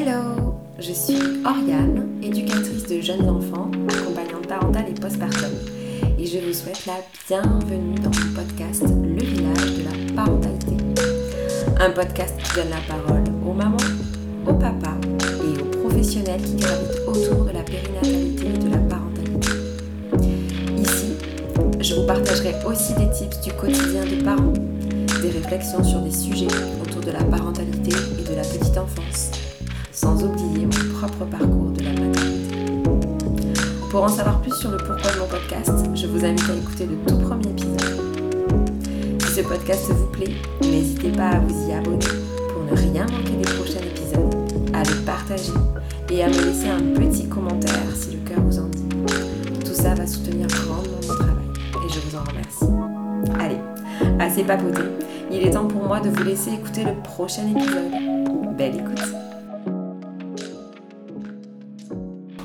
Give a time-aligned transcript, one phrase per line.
[0.00, 5.50] Hello, je suis Oriane, éducatrice de jeunes enfants, accompagnante parentale et postpartum,
[6.18, 6.94] et je vous souhaite la
[7.28, 10.72] bienvenue dans mon podcast Le village de la parentalité.
[11.78, 13.76] Un podcast qui donne la parole aux mamans,
[14.46, 14.96] aux papas
[15.44, 19.50] et aux professionnels qui gravitent autour de la périnatalité et de la parentalité.
[20.78, 21.12] Ici,
[21.78, 24.54] je vous partagerai aussi des tips du quotidien de parents,
[25.20, 26.48] des réflexions sur des sujets
[26.82, 29.39] autour de la parentalité et de la petite enfance
[30.00, 32.80] sans oublier mon propre parcours de la maternité.
[33.90, 36.86] Pour en savoir plus sur le pourquoi de mon podcast, je vous invite à écouter
[36.86, 38.00] le tout premier épisode.
[39.18, 40.32] Si ce podcast vous plaît,
[40.62, 42.06] n'hésitez pas à vous y abonner
[42.48, 44.34] pour ne rien manquer des prochains épisodes,
[44.72, 45.52] à le partager
[46.08, 48.88] et à me laisser un petit commentaire si le cœur vous en dit.
[49.66, 51.34] Tout ça va soutenir grandement mon travail
[51.74, 53.38] et je vous en remercie.
[53.38, 53.60] Allez,
[54.18, 54.82] assez papoté,
[55.30, 58.56] il est temps pour moi de vous laisser écouter le prochain épisode.
[58.56, 59.19] Belle écoute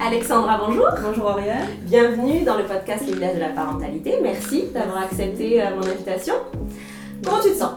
[0.05, 0.85] Alexandra, bonjour.
[1.01, 1.67] Bonjour Ariane.
[1.81, 4.19] Bienvenue dans le podcast Les villages de la parentalité.
[4.21, 6.35] Merci d'avoir accepté euh, mon invitation.
[7.23, 7.71] Comment tu te sens?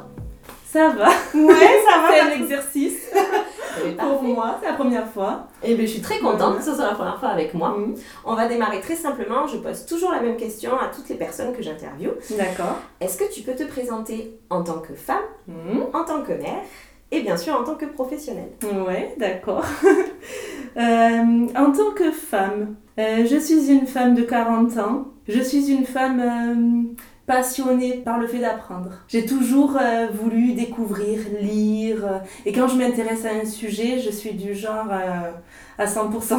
[0.67, 1.09] Ça va.
[1.34, 2.09] Ouais, ça va.
[2.12, 2.99] C'est un exercice
[3.99, 5.47] pour moi, c'est la première fois.
[5.62, 7.71] Et eh bien, je suis très contente que ce soit la première fois avec moi.
[7.71, 7.95] Mm.
[8.27, 9.47] On va démarrer très simplement.
[9.47, 12.12] Je pose toujours la même question à toutes les personnes que j'interviewe.
[12.37, 12.77] D'accord.
[13.01, 15.81] Est-ce que tu peux te présenter en tant que femme, mm.
[15.95, 16.62] en tant que mère?
[17.11, 18.51] Et bien sûr en tant que professionnelle.
[18.87, 19.64] Ouais, d'accord.
[20.77, 25.09] Euh, en tant que femme, euh, je suis une femme de 40 ans.
[25.27, 26.95] Je suis une femme euh,
[27.27, 28.91] passionnée par le fait d'apprendre.
[29.09, 29.77] J'ai toujours
[30.12, 32.23] voulu découvrir, lire.
[32.47, 34.93] et quand je m'intéresse à un sujet, je suis du genre
[35.78, 36.39] à 100%.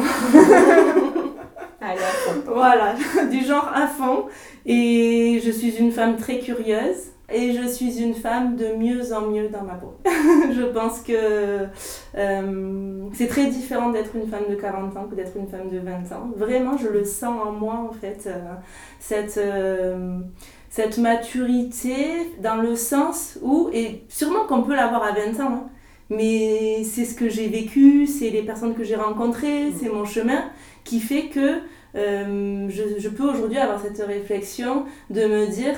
[1.82, 2.42] Allez, à fond.
[2.46, 2.94] Voilà,
[3.30, 4.24] du genre à fond.
[4.64, 9.22] Et je suis une femme très curieuse et je suis une femme de mieux en
[9.22, 9.94] mieux dans ma peau.
[10.04, 11.66] je pense que
[12.16, 15.78] euh, c'est très différent d'être une femme de 40 ans que d'être une femme de
[15.78, 16.30] 20 ans.
[16.36, 18.38] Vraiment, je le sens en moi, en fait, euh,
[18.98, 20.18] cette, euh,
[20.70, 25.66] cette maturité dans le sens où, et sûrement qu'on peut l'avoir à 20 ans, hein,
[26.08, 30.42] mais c'est ce que j'ai vécu, c'est les personnes que j'ai rencontrées, c'est mon chemin
[30.82, 31.60] qui fait que
[31.94, 35.76] je, je peux aujourd'hui avoir cette réflexion de me dire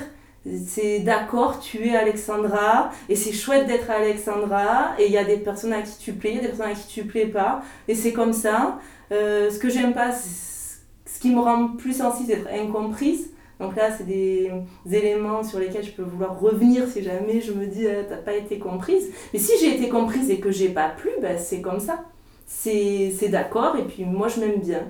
[0.65, 5.37] c'est d'accord, tu es Alexandra, et c'est chouette d'être Alexandra, et il y a des
[5.37, 7.61] personnes à qui tu plais, il y a des personnes à qui tu plais pas,
[7.87, 8.79] et c'est comme ça.
[9.11, 13.29] Euh, ce que j'aime pas, ce qui me rend plus sensible, c'est d'être incomprise.
[13.59, 14.51] Donc là, c'est des,
[14.91, 18.33] éléments sur lesquels je peux vouloir revenir si jamais je me dis, ah, t'as pas
[18.33, 19.09] été comprise.
[19.31, 22.03] Mais si j'ai été comprise et que j'ai pas plu, ben, c'est comme ça.
[22.45, 24.83] C'est d'accord, et puis moi, je m'aime bien.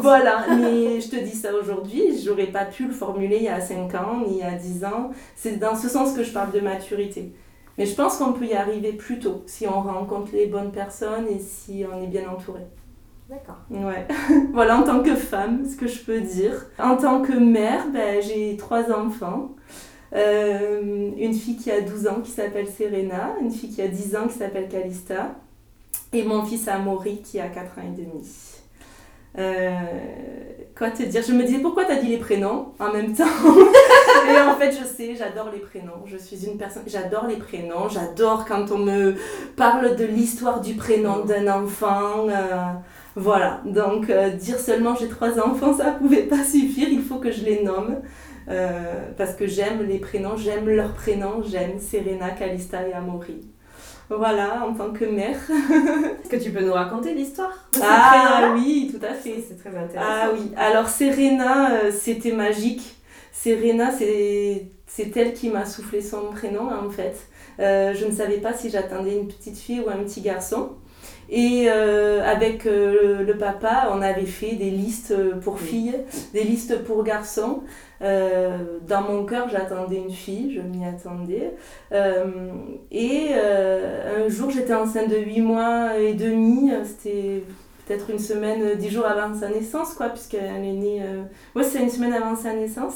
[0.00, 3.60] Voilà, mais je te dis ça aujourd'hui, j'aurais pas pu le formuler il y a
[3.60, 5.10] 5 ans ni il y a 10 ans.
[5.36, 7.32] C'est dans ce sens que je parle de maturité.
[7.78, 11.26] Mais je pense qu'on peut y arriver plus tôt si on rencontre les bonnes personnes
[11.28, 12.60] et si on est bien entouré.
[13.30, 13.56] D'accord.
[13.70, 14.06] Ouais.
[14.52, 16.66] voilà, en tant que femme, ce que je peux dire.
[16.78, 19.52] En tant que mère, ben, j'ai trois enfants.
[20.14, 24.16] Euh, une fille qui a 12 ans qui s'appelle Serena, une fille qui a 10
[24.16, 25.34] ans qui s'appelle Calista,
[26.12, 28.51] et mon fils Amaury qui a 4 ans et demi.
[29.38, 29.70] Euh,
[30.76, 31.22] quoi te dire?
[31.26, 33.24] Je me disais pourquoi tu as dit les prénoms en même temps?
[34.30, 36.04] Et en fait, je sais, j'adore les prénoms.
[36.06, 37.88] Je suis une personne, j'adore les prénoms.
[37.88, 39.16] J'adore quand on me
[39.56, 42.28] parle de l'histoire du prénom d'un enfant.
[42.28, 42.72] Euh,
[43.14, 46.88] voilà, donc euh, dire seulement j'ai trois enfants, ça pouvait pas suffire.
[46.90, 47.96] Il faut que je les nomme.
[49.16, 53.51] parce que j'aime les prénoms, j'aime leurs prénoms, j'aime Serena, Calista et Amaury.
[54.16, 55.36] Voilà, en tant que mère.
[55.50, 59.44] Est-ce que tu peux nous raconter l'histoire Ah oui, tout à fait.
[59.46, 60.10] C'est très intéressant.
[60.10, 62.96] Ah oui, alors Serena, euh, c'était magique.
[63.32, 67.16] Serena, c'est elle qui m'a soufflé son prénom en fait.
[67.60, 70.70] Euh, je ne savais pas si j'attendais une petite fille ou un petit garçon.
[71.28, 75.94] Et euh, avec euh, le papa, on avait fait des listes pour filles,
[76.34, 77.62] des listes pour garçons.
[78.02, 81.52] Euh, dans mon cœur, j'attendais une fille, je m'y attendais.
[82.90, 86.70] et un jour, j'étais enceinte de 8 mois et demi.
[86.84, 87.42] C'était
[87.86, 91.02] peut-être une semaine, 10 jours avant sa naissance, quoi, puisqu'elle est née.
[91.54, 92.94] Moi, c'est une semaine avant sa naissance.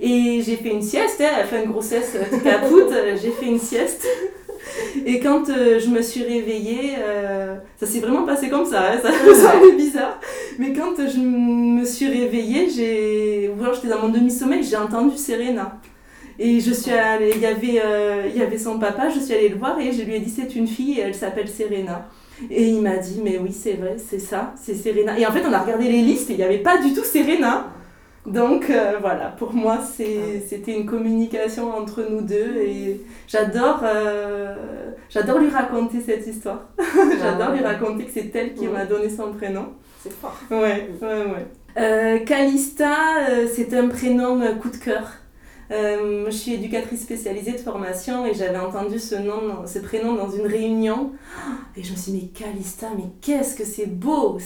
[0.00, 3.58] Et j'ai fait une sieste, hein, elle a fait une grossesse capoute, j'ai fait une
[3.58, 4.06] sieste.
[5.06, 9.00] Et quand euh, je me suis réveillée, euh, ça s'est vraiment passé comme ça, hein,
[9.02, 10.20] ça me semble bizarre.
[10.58, 15.80] Mais quand je me suis réveillée, j'ai, j'étais dans mon demi-sommeil, j'ai entendu Serena.
[16.38, 19.34] Et je suis allée, il y avait, euh, il y avait son papa, je suis
[19.34, 22.08] allée le voir et je lui ai dit c'est une fille et elle s'appelle Serena.
[22.50, 25.16] Et il m'a dit mais oui c'est vrai, c'est ça, c'est Serena.
[25.16, 27.04] Et en fait on a regardé les listes et il n'y avait pas du tout
[27.04, 27.68] Serena.
[28.26, 29.84] Donc euh, voilà, pour moi ah
[30.48, 34.56] c'était une communication entre nous deux et j'adore euh,
[35.10, 36.68] j'adore lui raconter cette histoire.
[37.20, 39.66] j'adore lui raconter que c'est elle qui m'a donné son prénom.
[40.04, 40.36] C'est fort.
[40.50, 41.46] Ouais, ouais, ouais.
[41.76, 42.94] Euh, Calista,
[43.52, 45.10] c'est un prénom coup de cœur.
[45.70, 50.46] je suis éducatrice spécialisée de formation et j'avais entendu ce, nom, ce prénom dans une
[50.46, 51.12] réunion.
[51.76, 54.38] Et je me suis dit, mais Calista, mais qu'est-ce que c'est beau!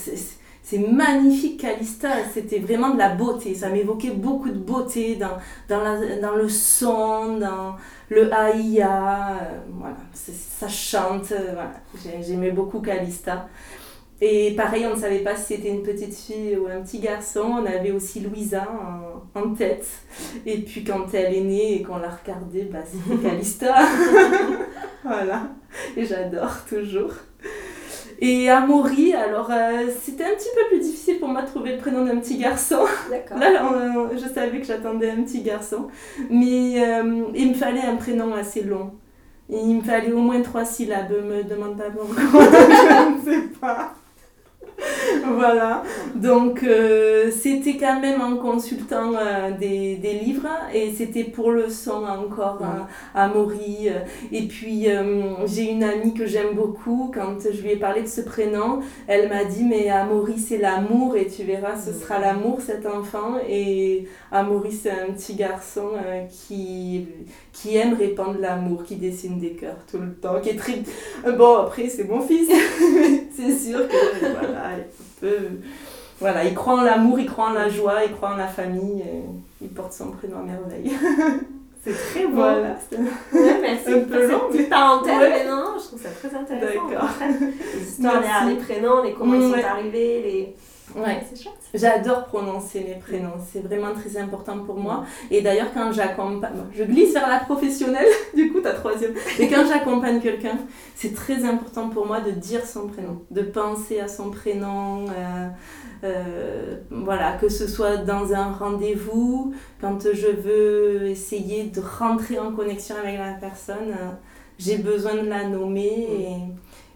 [0.71, 2.11] C'est magnifique, Calista.
[2.31, 3.55] C'était vraiment de la beauté.
[3.55, 7.77] Ça m'évoquait beaucoup de beauté dans, dans, la, dans, le son, dans
[8.11, 9.31] le aïa.
[9.31, 11.33] Euh, voilà, ça chante.
[11.33, 11.73] Euh, voilà.
[12.21, 13.49] J'aimais beaucoup Calista.
[14.21, 17.43] Et pareil, on ne savait pas si c'était une petite fille ou un petit garçon.
[17.63, 18.67] On avait aussi Louisa
[19.35, 19.87] en, en tête.
[20.45, 23.77] Et puis quand elle est née et qu'on l'a regardée, bah, c'était Calista.
[25.05, 25.51] voilà.
[25.97, 27.13] Et j'adore toujours.
[28.21, 31.79] Et Amaury, alors euh, c'était un petit peu plus difficile pour moi de trouver le
[31.79, 32.85] prénom d'un petit garçon.
[33.11, 33.63] Là,
[34.13, 35.87] je savais que j'attendais un petit garçon.
[36.29, 38.95] Mais euh, il me fallait un prénom assez long.
[39.49, 41.13] il me fallait au moins trois syllabes.
[41.13, 42.43] Me demande pas pourquoi.
[42.51, 43.95] je ne sais pas.
[45.25, 45.83] voilà.
[46.15, 51.69] Donc, euh, c'était quand même en consultant euh, des, des, livres et c'était pour le
[51.69, 52.89] son encore à,
[53.21, 53.89] à Maury.
[54.33, 57.11] Et puis, euh, j'ai une amie que j'aime beaucoup.
[57.13, 61.17] Quand je lui ai parlé de ce prénom, elle m'a dit Mais Amaury, c'est l'amour
[61.17, 63.37] et tu verras, ce sera l'amour cet enfant.
[63.49, 65.91] Et Amaury, c'est un petit garçon
[66.31, 67.07] qui,
[67.53, 70.83] qui aime répandre l'amour, qui dessine des cœurs tout le temps, qui est très.
[71.37, 72.49] Bon, après, c'est mon fils,
[73.37, 74.19] c'est sûr que.
[74.21, 75.49] Voilà il peut.
[76.21, 79.05] Voilà, il croit en l'amour, il croit en la joie, il croit en la famille,
[79.61, 80.93] il porte son prénom à merveille.
[81.85, 82.35] C'est très beau.
[82.35, 82.77] Voilà.
[83.33, 83.93] Ouais, merci.
[83.93, 84.49] Un peu long.
[84.51, 85.31] Petite parenthèse, ouais.
[85.31, 86.89] mais non, je trouve ça très intéressant.
[86.89, 87.09] D'accord.
[87.75, 90.57] Les histoires derrière les prénoms, les comment ils sont arrivés, les.
[90.97, 91.55] Ouais, c'est chouette.
[91.75, 95.05] J'adore prononcer les prénoms, c'est vraiment très important pour moi.
[95.31, 99.13] Et d'ailleurs, quand j'accompagne, je glisse vers la professionnelle, du coup, ta troisième.
[99.39, 100.59] Et quand j'accompagne quelqu'un,
[100.95, 105.07] c'est très important pour moi de dire son prénom, de penser à son prénom.
[105.09, 105.49] Euh,
[106.05, 112.53] euh, voilà, que ce soit dans un rendez-vous, quand je veux essayer de rentrer en
[112.53, 114.11] connexion avec la personne, euh,
[114.59, 116.07] j'ai besoin de la nommer.
[116.11, 116.37] Et,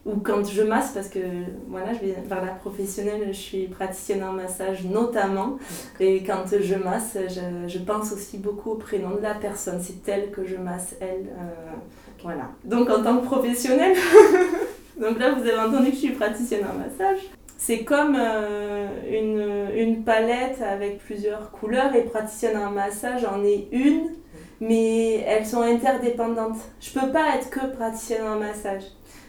[0.05, 1.21] ou quand je masse, parce que
[1.69, 5.59] voilà, je vais vers la professionnelle, je suis praticienne en massage notamment,
[6.01, 10.09] et quand je masse, je, je pense aussi beaucoup au prénom de la personne, c'est
[10.11, 11.27] elle que je masse, elle.
[11.29, 11.73] Euh,
[12.23, 12.51] voilà.
[12.65, 13.97] Donc en tant que professionnelle,
[15.01, 17.19] donc là vous avez entendu que je suis praticienne en massage.
[17.57, 23.69] C'est comme euh, une, une palette avec plusieurs couleurs et praticienne en massage en est
[23.71, 24.09] une,
[24.61, 26.59] mais elles sont interdépendantes.
[26.81, 28.83] Je peux pas être que praticienne en massage.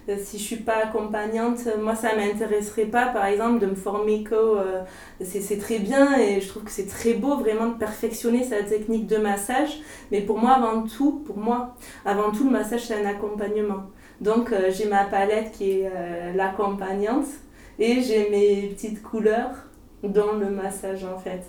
[0.09, 4.23] Euh, si je suis pas accompagnante, moi ça m'intéresserait pas par exemple de me former
[4.23, 4.81] co, euh,
[5.21, 9.07] c'est très bien et je trouve que c'est très beau vraiment de perfectionner sa technique
[9.07, 9.79] de massage,
[10.11, 13.83] mais pour moi avant tout, pour moi, avant tout le massage c'est un accompagnement.
[14.19, 15.91] Donc euh, j'ai ma palette qui est
[16.35, 17.27] l'accompagnante
[17.79, 19.55] et j'ai mes petites couleurs
[20.03, 21.43] dans le massage en fait.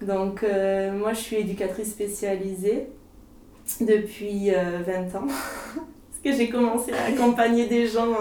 [0.00, 0.44] Donc
[0.94, 2.88] moi je suis éducatrice spécialisée
[3.80, 5.26] depuis 20 ans.
[6.22, 8.14] que j'ai commencé à accompagner des gens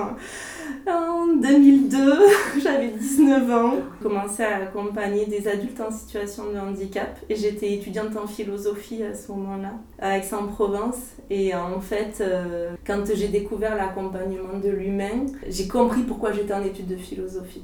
[0.87, 2.13] en 2002,
[2.63, 3.73] j'avais 19 ans.
[3.75, 9.03] J'ai commencé à accompagner des adultes en situation de handicap et j'étais étudiante en philosophie
[9.03, 10.97] à ce moment-là, à Aix-en-Provence.
[11.29, 16.63] Et en fait, euh, quand j'ai découvert l'accompagnement de l'humain, j'ai compris pourquoi j'étais en
[16.63, 17.63] études de philosophie.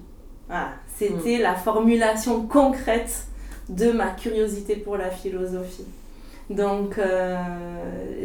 [0.95, 1.41] C'était mm.
[1.41, 3.25] la formulation concrète
[3.69, 5.85] de ma curiosité pour la philosophie.
[6.49, 7.37] Donc, euh,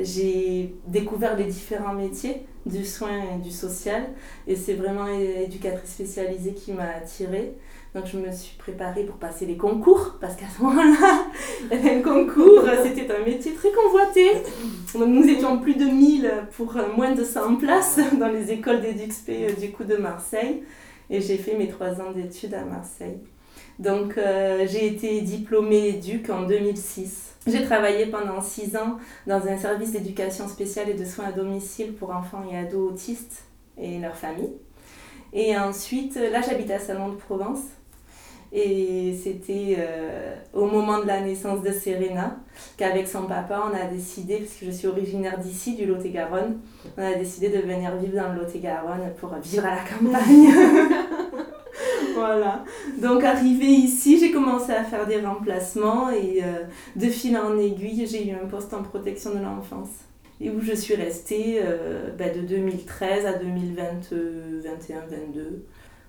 [0.03, 4.03] j'ai découvert les différents métiers du soin et du social.
[4.47, 7.55] Et c'est vraiment éducatrice spécialisée qui m'a attirée.
[7.95, 11.25] Donc, je me suis préparée pour passer les concours, parce qu'à ce moment-là,
[11.73, 14.31] un concours, c'était un métier très convoité.
[14.95, 19.31] Donc, nous étions plus de 1000 pour moins de 100 places dans les écoles d'EduxP
[19.31, 20.63] euh, du coup de Marseille.
[21.09, 23.19] Et j'ai fait mes trois ans d'études à Marseille.
[23.81, 27.30] Donc, euh, j'ai été diplômée éduc en 2006.
[27.47, 31.95] J'ai travaillé pendant six ans dans un service d'éducation spéciale et de soins à domicile
[31.95, 33.45] pour enfants et ados autistes
[33.79, 34.53] et leurs familles.
[35.33, 37.61] Et ensuite, là, j'habite à Salon de Provence.
[38.53, 42.37] Et c'était euh, au moment de la naissance de Serena
[42.77, 46.59] qu'avec son papa, on a décidé, parce que je suis originaire d'ici, du Lot-et-Garonne,
[46.99, 50.53] on a décidé de venir vivre dans le Lot-et-Garonne pour vivre à la campagne.
[52.15, 52.65] voilà.
[53.01, 56.65] Donc arrivé ici, j'ai commencé à faire des remplacements et euh,
[56.97, 59.91] de fil en aiguille, j'ai eu un poste en protection de l'enfance.
[60.41, 64.63] Et où je suis restée euh, bah, de 2013 à 2021-22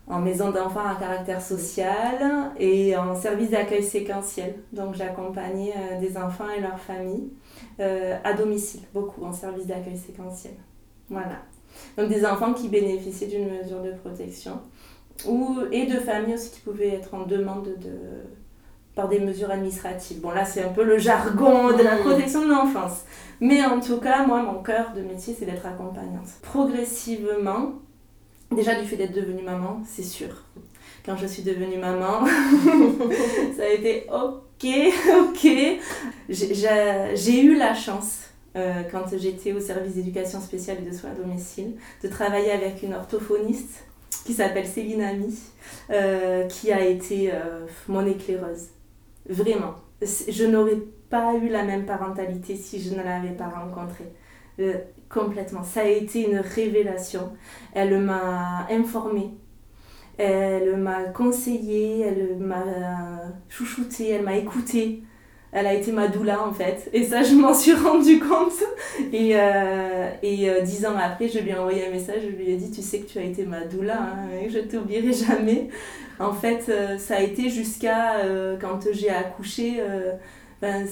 [0.07, 4.55] en maison d'enfants à caractère social et en service d'accueil séquentiel.
[4.71, 7.29] Donc j'accompagnais euh, des enfants et leurs familles
[8.23, 10.53] à domicile, beaucoup en service d'accueil séquentiel.
[11.09, 11.41] Voilà.
[11.97, 14.59] Donc des enfants qui bénéficiaient d'une mesure de protection
[15.27, 17.91] ou, et de familles aussi qui pouvaient être en demande de,
[18.95, 20.19] par des mesures administratives.
[20.19, 23.01] Bon là c'est un peu le jargon de la protection de l'enfance.
[23.39, 26.27] Mais en tout cas, moi mon cœur de métier c'est d'être accompagnante.
[26.41, 27.73] Progressivement,
[28.51, 30.29] déjà du fait d'être devenue maman, c'est sûr.
[31.05, 32.25] Quand je suis devenue maman,
[33.57, 34.67] ça a été ok,
[35.19, 35.79] ok.
[36.29, 38.25] J'ai eu la chance
[38.55, 42.83] euh, quand j'étais au service d'éducation spéciale et de soins à domicile, de travailler avec
[42.83, 43.85] une orthophoniste
[44.23, 45.37] qui s'appelle Céline Ami,
[45.89, 48.67] euh, qui a été euh, mon éclaireuse.
[49.27, 49.75] Vraiment.
[50.01, 54.11] Je n'aurais pas eu la même parentalité si je ne l'avais pas rencontrée.
[55.09, 55.63] complètement.
[55.63, 57.33] Ça a été une révélation.
[57.73, 59.31] Elle m'a informée.
[60.17, 62.63] Elle m'a conseillé, elle m'a
[63.49, 65.03] chouchouté, elle m'a écoutée
[65.51, 66.89] elle a été ma doula en fait.
[66.93, 68.63] Et ça, je m'en suis rendu compte.
[69.11, 72.51] Et, euh, et euh, dix ans après, je lui ai envoyé un message, je lui
[72.51, 75.69] ai dit, tu sais que tu as été ma doula, hein, et je t'oublierai jamais.
[76.19, 78.21] En fait, euh, ça a été jusqu'à
[78.59, 79.81] quand j'ai accouché,
[80.61, 80.87] ben,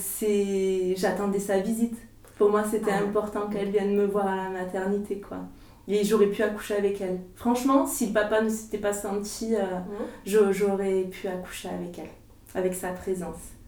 [0.96, 1.98] j'attendais sa visite.
[2.38, 3.04] Pour moi, c'était ah.
[3.04, 5.40] important qu'elle vienne me voir à la maternité, quoi.
[5.88, 7.20] Et j'aurais pu accoucher avec elle.
[7.36, 10.52] Franchement, si le papa ne s'était pas senti, mmh.
[10.52, 13.59] j'aurais pu accoucher avec elle, avec sa présence.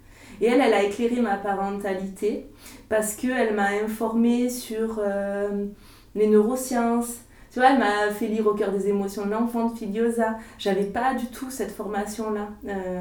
[0.41, 2.47] Et elle, elle a éclairé ma parentalité
[2.89, 5.67] parce qu'elle m'a informée sur euh,
[6.15, 7.19] les neurosciences.
[7.51, 10.37] Tu vois, elle m'a fait lire au cœur des émotions l'enfant de Filiosa.
[10.57, 12.99] J'avais pas du tout cette formation-là, euh,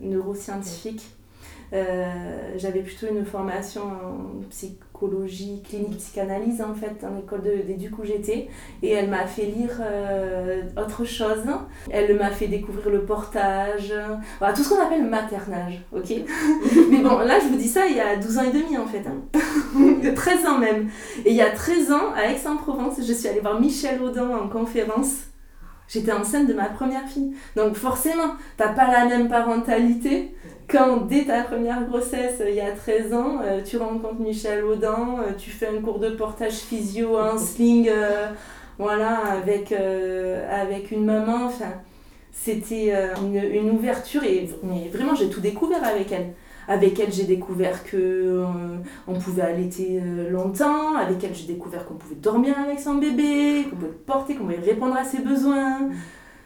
[0.00, 1.02] neuroscientifique.
[1.72, 8.04] Euh, j'avais plutôt une formation en psychologie, clinique, psychanalyse en fait, dans l'école d'éduc où
[8.04, 8.48] j'étais.
[8.82, 11.44] Et elle m'a fait lire euh, autre chose.
[11.90, 13.94] Elle m'a fait découvrir le portage,
[14.38, 16.12] voilà, tout ce qu'on appelle le maternage, ok?
[16.90, 18.86] Mais bon, là je vous dis ça il y a 12 ans et demi en
[18.86, 19.04] fait.
[19.06, 19.22] Hein.
[20.14, 20.88] 13 ans même.
[21.24, 24.48] Et il y a 13 ans, à Aix-en-Provence, je suis allée voir Michel Audin en
[24.48, 25.24] conférence.
[25.88, 27.34] J'étais enceinte de ma première fille.
[27.54, 30.34] Donc forcément, t'as pas la même parentalité
[30.68, 35.16] quand dès ta première grossesse, il y a 13 ans, euh, tu rencontres Michel Audin,
[35.20, 38.28] euh, tu fais un cours de portage physio, un sling, euh,
[38.78, 41.72] voilà, avec, avec une maman, enfin,
[42.32, 46.32] c'était une, une, ouverture et mais vraiment j'ai tout découvert avec elle.
[46.68, 48.42] Avec elle, j'ai découvert que
[49.06, 50.00] on pouvait allaiter
[50.30, 50.96] longtemps.
[50.96, 54.44] Avec elle, j'ai découvert qu'on pouvait dormir avec son bébé, qu'on pouvait le porter, qu'on
[54.44, 55.90] pouvait répondre à ses besoins.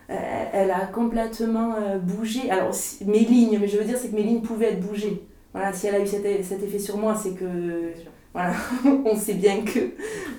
[0.08, 2.50] Euh, elle a complètement euh, bougé.
[2.50, 2.72] Alors,
[3.04, 5.22] mes lignes, mais je veux dire, c'est que mes lignes pouvaient être bougées.
[5.52, 7.92] Voilà, si elle a eu cet, effet sur moi, c'est que.
[8.32, 8.52] Voilà,
[9.04, 9.80] on sait bien que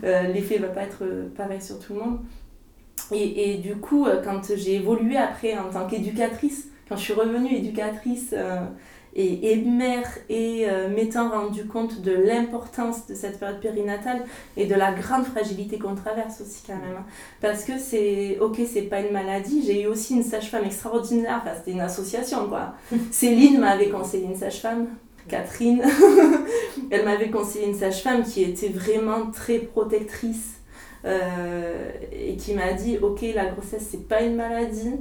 [0.03, 1.03] euh, l'effet va pas être
[1.35, 2.19] pareil sur tout le monde.
[3.11, 8.35] Et du coup, quand j'ai évolué après en tant qu'éducatrice, quand je suis revenue éducatrice
[9.17, 14.23] et, et mère et euh, m'étant rendu compte de l'importance de cette période périnatale
[14.55, 16.97] et de la grande fragilité qu'on traverse aussi quand même.
[16.99, 17.05] Hein.
[17.41, 21.55] Parce que c'est, ok, c'est pas une maladie, j'ai eu aussi une sage-femme extraordinaire, enfin
[21.57, 22.75] c'était une association quoi.
[23.11, 24.87] Céline m'avait conseillé une sage-femme.
[25.27, 25.83] Catherine,
[26.89, 30.61] elle m'avait conseillé une sage-femme qui était vraiment très protectrice
[31.03, 34.93] euh, et qui m'a dit Ok, la grossesse c'est pas une maladie,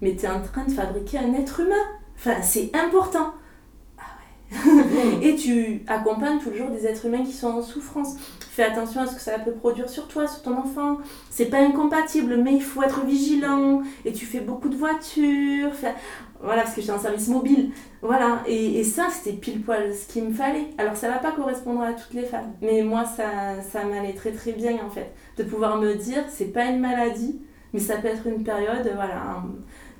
[0.00, 1.74] mais tu es en train de fabriquer un être humain.
[2.16, 3.34] Enfin, c'est important.
[5.22, 8.16] Et tu accompagnes toujours des êtres humains qui sont en souffrance.
[8.50, 10.98] Fais attention à ce que ça peut produire sur toi, sur ton enfant.
[11.30, 13.82] C'est pas incompatible, mais il faut être vigilant.
[14.04, 15.72] Et tu fais beaucoup de voitures.
[16.40, 17.70] Voilà, parce que j'étais en service mobile.
[18.02, 20.68] Voilà, et, et ça, c'était pile poil ce qu'il me fallait.
[20.78, 22.52] Alors, ça va pas correspondre à toutes les femmes.
[22.62, 25.10] Mais moi, ça, ça m'allait très très bien, en fait.
[25.36, 27.40] De pouvoir me dire, c'est pas une maladie,
[27.72, 29.42] mais ça peut être une période, voilà,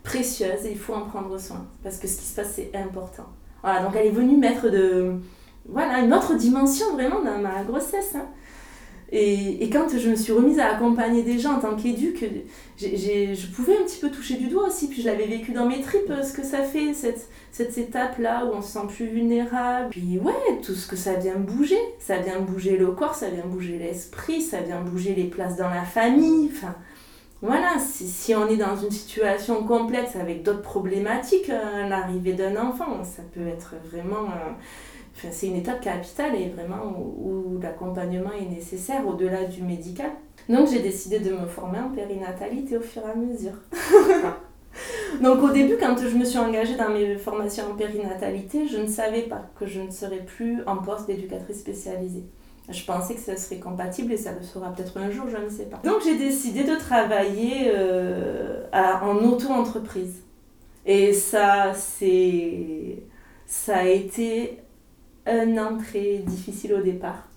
[0.05, 1.67] précieuse et il faut en prendre soin.
[1.83, 3.27] Parce que ce qui se passe, c'est important.
[3.65, 5.15] Voilà, donc elle est venue mettre de,
[5.67, 8.15] voilà, une autre dimension vraiment dans ma grossesse.
[8.15, 8.27] Hein.
[9.11, 12.27] Et, et, quand je me suis remise à accompagner des gens en tant qu'éduque,
[12.79, 14.89] je pouvais un petit peu toucher du doigt aussi.
[14.89, 18.55] Puis je l'avais vécu dans mes tripes, ce que ça fait, cette, cette étape-là où
[18.55, 19.89] on se sent plus vulnérable.
[19.91, 21.79] Puis ouais, tout ce que ça vient bouger.
[22.01, 25.71] Ça vient bouger le corps, ça vient bouger l'esprit, ça vient bouger les places dans
[25.71, 26.51] la famille.
[26.53, 26.75] Enfin,
[27.45, 33.05] voilà, si, on est dans une situation complexe avec d'autres problématiques, euh, l'arrivée d'un enfant,
[33.05, 34.25] ça peut être vraiment...
[34.31, 40.11] Euh, c'est une étape capitale et vraiment où, l'accompagnement est nécessaire au-delà du médical.
[40.49, 43.53] Donc j'ai décidé de me former en périnatalité au fur et à mesure.
[45.23, 48.87] Donc au début, quand je me suis engagée dans mes formations en périnatalité, je ne
[48.87, 52.25] savais pas que je ne serais plus en poste d'éducatrice spécialisée.
[52.69, 55.49] Je pensais que ça serait compatible et ça le sera peut-être un jour, je ne
[55.51, 55.81] sais pas.
[55.85, 60.23] Donc j'ai décidé de travailler euh, en auto-entreprise.
[60.87, 63.03] Et ça, c'est,
[63.47, 64.59] ça a été
[65.27, 67.29] un an très difficile au départ.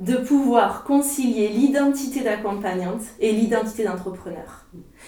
[0.00, 4.66] de pouvoir concilier l'identité d'accompagnante et l'identité d'entrepreneur.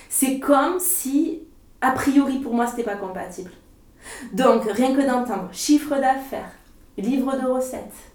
[0.08, 1.42] C'est comme si,
[1.80, 3.50] a priori pour moi, c'était pas compatible.
[4.32, 6.52] Donc, rien que d'entendre chiffre d'affaires,
[6.96, 8.13] livre de recettes,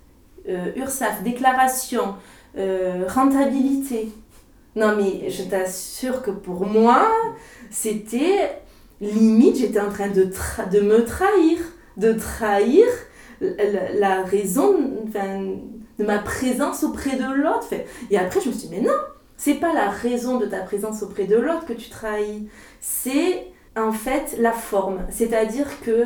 [0.75, 2.15] URSAF, déclaration,
[2.57, 4.11] euh, rentabilité.
[4.75, 7.07] Non, mais je t'assure que pour moi,
[7.69, 8.61] c'était
[9.01, 10.29] limite, j'étais en train de,
[10.71, 11.57] de me trahir,
[11.97, 12.85] de trahir
[13.41, 14.75] la, la raison
[15.97, 17.67] de ma présence auprès de l'autre.
[18.09, 18.95] Et après, je me suis dit, mais non,
[19.37, 22.49] c'est pas la raison de ta présence auprès de l'autre que tu trahis,
[22.81, 24.99] c'est en fait la forme.
[25.09, 26.05] C'est-à-dire que,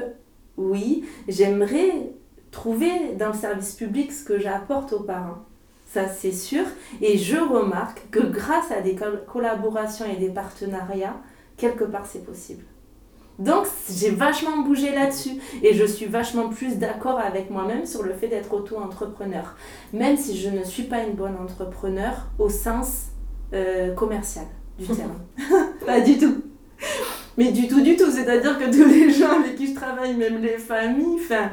[0.58, 2.12] oui, j'aimerais
[2.54, 5.44] trouver dans le service public ce que j'apporte aux parents.
[5.92, 6.64] Ça, c'est sûr.
[7.02, 8.96] Et je remarque que grâce à des
[9.28, 11.18] collaborations et des partenariats,
[11.58, 12.64] quelque part, c'est possible.
[13.40, 15.42] Donc, j'ai vachement bougé là-dessus.
[15.62, 19.56] Et je suis vachement plus d'accord avec moi-même sur le fait d'être auto-entrepreneur.
[19.92, 23.08] Même si je ne suis pas une bonne entrepreneur au sens
[23.54, 24.46] euh, commercial
[24.80, 25.16] du terme.
[25.86, 26.44] pas du tout.
[27.38, 28.12] Mais du tout, du tout.
[28.12, 31.50] C'est-à-dire que tous les gens avec qui je travaille, même les familles, enfin,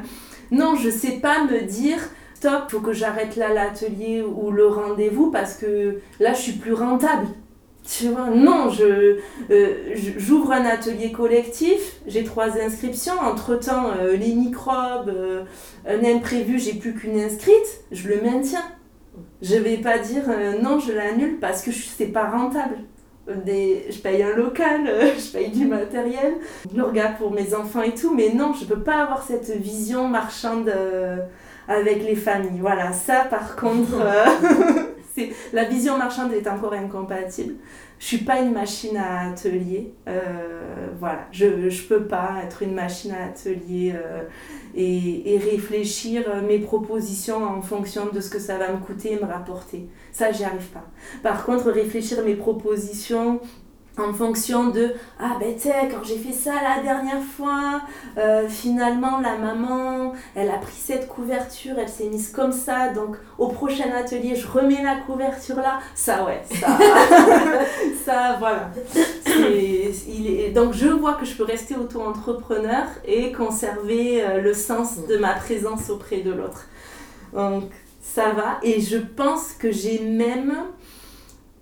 [0.51, 1.99] non, je sais pas me dire
[2.33, 6.73] stop, faut que j'arrête là l'atelier ou le rendez-vous parce que là je suis plus
[6.73, 7.27] rentable.
[7.83, 15.09] Tu vois, non, euh, j'ouvre un atelier collectif, j'ai trois inscriptions, entre-temps, euh, les microbes,
[15.09, 15.43] euh,
[15.87, 18.63] un imprévu, j'ai plus qu'une inscrite, je le maintiens.
[19.41, 20.23] Je vais pas dire
[20.61, 22.77] non, je l'annule parce que c'est pas rentable.
[23.45, 24.81] Des, je paye un local,
[25.17, 26.35] je paye du matériel,
[26.75, 30.07] je regarde pour mes enfants et tout, mais non, je peux pas avoir cette vision
[30.07, 30.73] marchande
[31.67, 32.59] avec les familles.
[32.59, 33.95] Voilà, ça par contre,
[35.53, 37.55] la vision marchande est encore incompatible.
[37.99, 39.93] Je suis pas une machine à atelier.
[40.07, 44.23] Euh, voilà, je ne peux pas être une machine à atelier euh,
[44.73, 49.15] et, et, réfléchir mes propositions en fonction de ce que ça va me coûter et
[49.17, 49.87] me rapporter.
[50.11, 50.87] Ça, j'y arrive pas.
[51.21, 53.39] Par contre, réfléchir mes propositions
[53.97, 57.81] en fonction de ah ben tu sais quand j'ai fait ça la dernière fois
[58.17, 63.17] euh, finalement la maman elle a pris cette couverture elle s'est mise comme ça donc
[63.37, 65.79] au prochain atelier je remets la couverture là.
[65.93, 66.77] Ça ouais ça
[68.05, 68.71] ça voilà.
[70.07, 75.05] Il est, donc je vois que je peux rester auto-entrepreneur et conserver euh, le sens
[75.07, 76.67] de ma présence auprès de l'autre.
[77.33, 78.59] Donc ça va.
[78.63, 80.55] Et je pense que j'ai même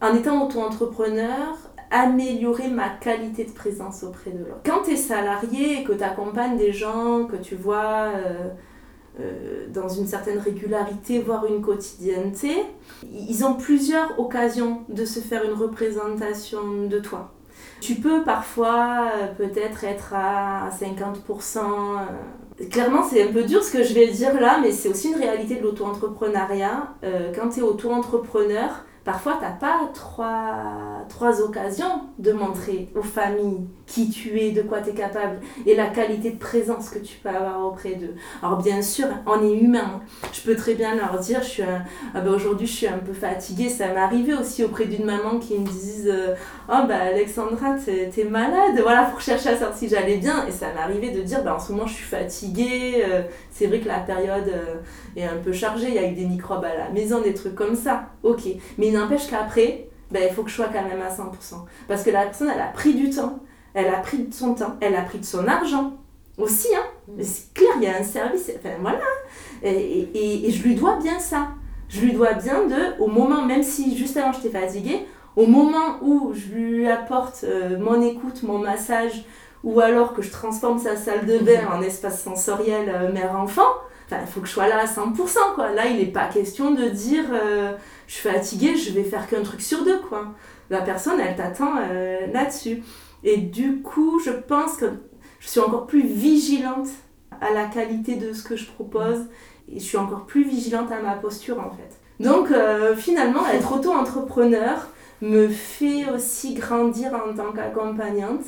[0.01, 1.57] en étant auto-entrepreneur
[1.91, 4.62] améliorer ma qualité de présence auprès de l'autre.
[4.65, 8.49] Quand tu es salarié et que tu accompagnes des gens que tu vois euh,
[9.19, 12.63] euh, dans une certaine régularité, voire une quotidienneté,
[13.12, 17.34] ils ont plusieurs occasions de se faire une représentation de toi.
[17.82, 21.60] Tu peux parfois euh, peut-être être à 50%.
[22.69, 25.15] Clairement, c'est un peu dur ce que je vais dire là, mais c'est aussi une
[25.15, 26.93] réalité de l'auto-entrepreneuriat.
[27.34, 34.07] quand tu es auto-entrepreneur, parfois tu n'as pas trois, occasions de montrer aux familles qui
[34.11, 37.29] tu es, de quoi tu es capable et la qualité de présence que tu peux
[37.29, 38.13] avoir auprès d'eux.
[38.43, 40.01] Alors bien sûr, on est humain.
[40.31, 41.63] Je peux très bien leur dire, je
[42.13, 43.69] ah ben aujourd'hui je suis un peu fatiguée.
[43.69, 46.35] Ça m'est arrivé aussi auprès d'une maman qui me dise euh,
[46.67, 48.79] Oh bah Alexandra, t'es es malade.
[48.83, 50.45] Voilà, pour chercher à savoir si j'allais bien.
[50.45, 53.03] Et ça m'est arrivé de dire bah, En ce moment je suis fatiguée.
[53.09, 54.75] Euh, c'est vrai que la période euh,
[55.15, 55.87] est un peu chargée.
[55.87, 58.09] Il y a eu des microbes à la maison, des trucs comme ça.
[58.21, 58.43] Ok.
[58.99, 61.65] N'empêche qu'après, ben, il faut que je sois quand même à 100%.
[61.88, 63.39] Parce que la personne, elle a pris du temps
[63.73, 65.93] elle a pris de son temps, elle a pris de son argent
[66.38, 66.69] aussi.
[66.75, 66.85] Hein.
[67.07, 67.21] Mm.
[67.21, 68.99] C'est clair, il y a un service, enfin voilà.
[69.63, 71.49] Et, et, et, je lui dois bien ça.
[71.89, 75.97] Je lui dois bien de, au moment, même si juste avant j'étais fatiguée, au moment
[76.01, 79.25] où je lui apporte euh, mon écoute, mon massage,
[79.63, 83.69] ou alors que je transforme sa salle de bain en espace sensoriel euh, mère-enfant,
[84.11, 85.55] il faut que je sois là à 100%.
[85.55, 85.71] Quoi.
[85.71, 87.73] Là, il n'est pas question de dire euh,
[88.07, 89.99] je suis fatiguée, je vais faire qu'un truc sur deux.
[89.99, 90.33] Quoi.
[90.69, 91.75] La personne, elle t'attend
[92.31, 92.83] là-dessus.
[93.23, 94.85] Et du coup, je pense que
[95.39, 96.87] je suis encore plus vigilante
[97.41, 99.25] à la qualité de ce que je propose
[99.71, 101.99] et je suis encore plus vigilante à ma posture en fait.
[102.23, 104.87] Donc euh, finalement, être auto-entrepreneur
[105.21, 108.45] me fait aussi grandir en tant qu'accompagnante.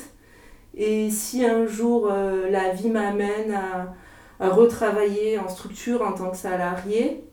[0.76, 3.94] Et si un jour euh, la vie m'amène à,
[4.50, 7.24] retravailler en structure en tant que salarié,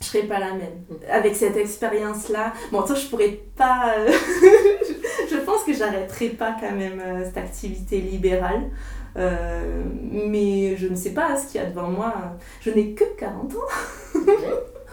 [0.00, 0.84] je serai pas la même.
[1.10, 3.94] Avec cette expérience-là, bon, toi, je pourrais pas.
[3.96, 4.10] Euh,
[5.30, 8.70] je pense que j'arrêterai pas quand même euh, cette activité libérale.
[9.16, 12.12] Euh, mais je ne sais pas ce qu'il y a devant moi.
[12.60, 14.20] Je n'ai que 40 ans.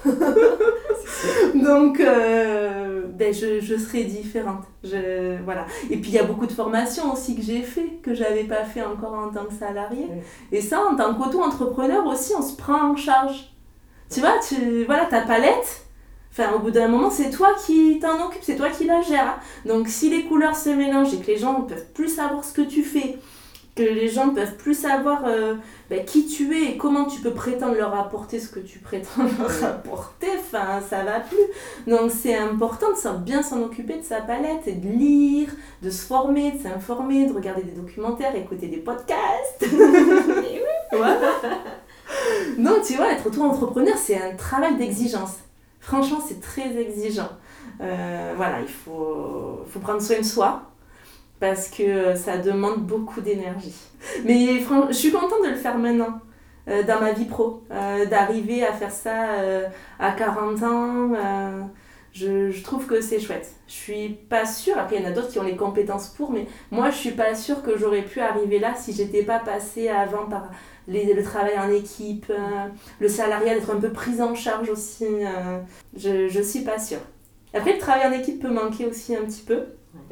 [1.55, 4.63] Donc, ben je, je, serai différente.
[4.83, 5.65] Je, voilà.
[5.89, 8.45] Et puis, il y a beaucoup de formations aussi que j'ai fait, que je n'avais
[8.45, 10.07] pas fait encore en tant que salarié.
[10.51, 13.53] Et ça, en tant qu'auto-entrepreneur aussi, on se prend en charge.
[14.09, 15.85] Tu vois, tu, voilà, ta palette,
[16.31, 19.37] Enfin, au bout d'un moment, c'est toi qui t'en occupe, c'est toi qui la gère.
[19.65, 22.53] Donc, si les couleurs se mélangent et que les gens ne peuvent plus savoir ce
[22.53, 23.17] que tu fais,
[23.75, 25.55] que les gens ne peuvent plus savoir euh,
[25.89, 29.23] ben, qui tu es et comment tu peux prétendre leur apporter ce que tu prétends
[29.39, 31.37] leur apporter, enfin, ça va plus.
[31.87, 35.49] Donc, c'est important de bien s'en occuper de sa palette et de lire,
[35.81, 39.61] de se former, de s'informer, de regarder des documentaires, écouter des podcasts.
[42.57, 45.35] Donc, tu vois, être auto-entrepreneur, c'est un travail d'exigence.
[45.79, 47.29] Franchement, c'est très exigeant.
[47.79, 50.70] Euh, voilà, il faut, faut prendre soin de soi
[51.41, 53.75] parce que ça demande beaucoup d'énergie.
[54.23, 56.21] Mais je suis contente de le faire maintenant,
[56.69, 59.25] euh, dans ma vie pro, euh, d'arriver à faire ça
[59.99, 61.11] à 40 ans.
[62.13, 63.49] Je, trouve que c'est chouette.
[63.67, 66.31] Je suis pas sûre, après il y en a d'autres qui ont les compétences pour,
[66.31, 69.87] mais moi je suis pas sûre que j'aurais pu arriver là si j'étais pas passée
[69.87, 70.49] avant par
[70.87, 72.67] le travail en équipe, euh,
[72.99, 75.05] le salariat, d'être un peu prise en charge aussi.
[75.05, 75.59] Euh,
[75.95, 76.99] je, je suis pas sûre.
[77.53, 79.65] Après, le travail en équipe peut manquer aussi un petit peu.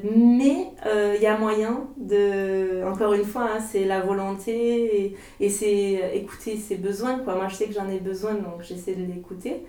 [0.03, 5.49] Mais euh, il y a moyen de, encore une fois, hein, c'est la volonté et,
[5.49, 7.19] c'est écouter ses besoins.
[7.19, 7.35] Quoi.
[7.35, 9.63] Moi, je sais que j'en ai besoin, donc j'essaie de l'écouter.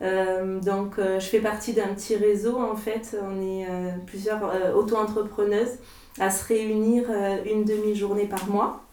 [0.00, 3.16] donc, je fais partie d'un petit réseau, en fait.
[3.22, 3.66] On est
[4.06, 5.78] plusieurs auto-entrepreneuses
[6.18, 7.04] à se réunir
[7.44, 8.86] une demi-journée par mois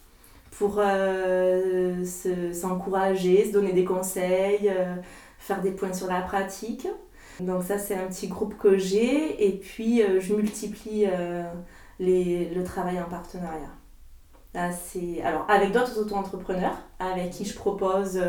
[0.58, 2.04] pour euh,
[2.52, 4.94] s'encourager, se, donner des conseils, euh,
[5.38, 6.86] faire des points sur la pratique.
[7.40, 9.46] Donc ça, c'est un petit groupe que j'ai.
[9.46, 11.06] Et puis, euh, je multiplie
[11.98, 13.70] les, le travail en partenariat.
[14.54, 18.20] alors, avec d'autres auto-entrepreneurs, avec qui je propose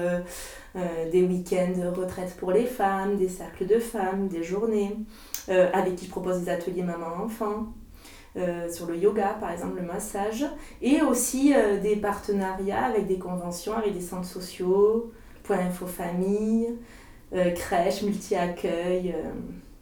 [1.12, 4.96] des week-ends retraite pour les femmes, des cercles de femmes, des journées,
[5.48, 7.68] avec qui je propose des ateliers maman-enfant.
[8.38, 10.46] Euh, sur le yoga, par exemple, le massage,
[10.82, 15.14] et aussi euh, des partenariats avec des conventions, avec des centres sociaux,
[15.44, 16.74] Point Info Famille, euh,
[17.56, 19.16] crèche, multi-accueil.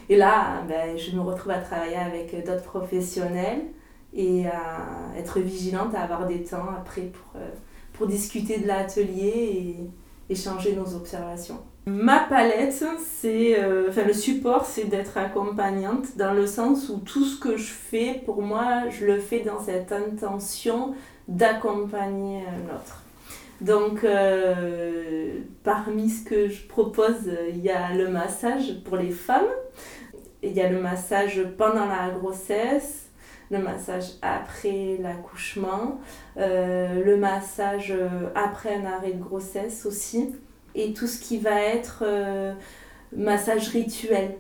[0.10, 3.62] Et là, ben, je me retrouve à travailler avec d'autres professionnels
[4.14, 7.42] et à être vigilante, à avoir des temps après pour,
[7.94, 9.78] pour discuter de l'atelier
[10.30, 11.60] et échanger nos observations.
[11.86, 17.38] Ma palette, c'est, euh, le support, c'est d'être accompagnante dans le sens où tout ce
[17.38, 20.96] que je fais, pour moi, je le fais dans cette intention
[21.28, 23.03] d'accompagner l'autre.
[23.64, 29.48] Donc, euh, parmi ce que je propose, il y a le massage pour les femmes,
[30.42, 33.10] il y a le massage pendant la grossesse,
[33.50, 36.02] le massage après l'accouchement,
[36.38, 37.94] euh, le massage
[38.36, 40.36] après un arrêt de grossesse aussi
[40.76, 42.54] et tout ce qui va être euh,
[43.16, 44.36] massage rituel.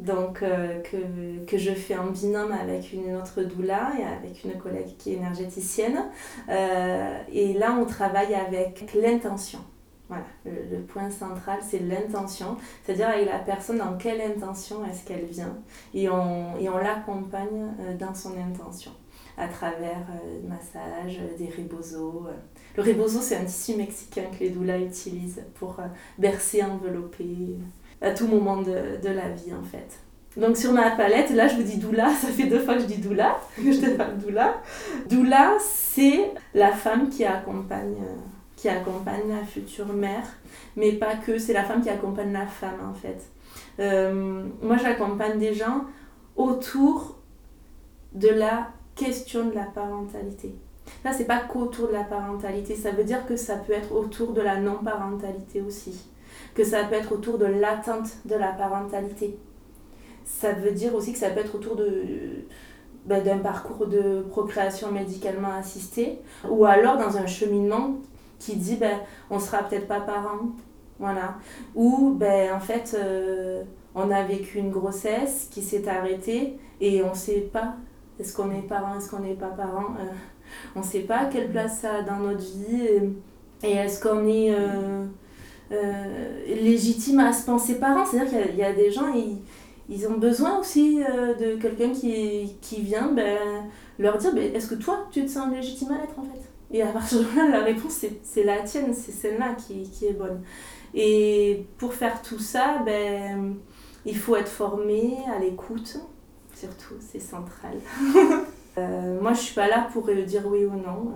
[0.00, 4.58] Donc, euh, que, que, je fais en binôme avec une autre doula et avec une
[4.58, 6.06] collègue qui est énergéticienne.
[6.48, 9.60] Euh, et là, on travaille avec l'intention.
[10.08, 15.24] Voilà, le, point central, c'est l'intention, c'est-à-dire avec la personne dans quelle intention est-ce qu'elle
[15.24, 15.56] vient,
[15.94, 18.90] et on, et on l'accompagne dans son intention
[19.40, 22.26] à travers euh, massage, euh, des rebozo.
[22.28, 22.32] Euh.
[22.76, 25.76] Le rebozo, c'est un tissu mexicain que les doulas utilisent pour
[26.18, 27.56] bercer, envelopper
[28.00, 30.00] à tout moment de, de, la vie en fait.
[30.36, 32.86] Donc sur ma palette, là je vous dis doula, ça fait deux fois que je
[32.86, 34.54] dis doula, que je te parle doula.
[35.08, 37.96] Doula, c'est la femme qui accompagne,
[38.56, 40.24] qui accompagne la future mère,
[40.76, 43.20] mais pas que, c'est la femme qui accompagne la femme en fait.
[44.62, 45.84] moi j'accompagne des gens
[46.36, 47.18] autour
[48.12, 50.54] de la question de la parentalité.
[51.04, 54.32] Là, c'est pas qu'autour de la parentalité, ça veut dire que ça peut être autour
[54.32, 56.08] de la non-parentalité aussi,
[56.60, 59.38] que ça peut être autour de l'attente de la parentalité.
[60.26, 62.04] Ça veut dire aussi que ça peut être autour de
[63.06, 66.18] ben, d'un parcours de procréation médicalement assistée,
[66.50, 67.94] ou alors dans un cheminement
[68.38, 68.98] qui dit ben,
[69.30, 70.50] on sera peut-être pas parent,
[70.98, 71.36] voilà,
[71.74, 73.62] ou ben, en fait euh,
[73.94, 77.76] on a vécu une grossesse qui s'est arrêtée et on sait pas
[78.18, 80.12] est-ce qu'on est parent, est-ce qu'on n'est pas parent euh,
[80.76, 82.86] On ne sait pas quelle place ça a dans notre vie.
[83.62, 85.06] Et, est-ce qu'on est, euh,
[85.70, 89.38] légitime à se penser parent C'est-à-dire qu'il y, a des gens, ils,
[89.88, 93.38] ils ont besoin aussi de quelqu'un qui, qui vient ben,
[93.98, 96.50] leur dire ben, est-ce que toi, tu te sens légitime à l'être en fait?
[96.72, 100.12] Et à partir de là, la réponse, c'est la tienne, c'est celle-là qui, qui est
[100.12, 100.42] bonne.
[100.94, 103.56] Et pour faire tout ça, ben,
[104.04, 105.98] il faut être formé à l'écoute,
[106.54, 107.74] surtout, c'est central.
[108.78, 111.12] euh, moi, je suis pas là pour euh, dire oui ou non.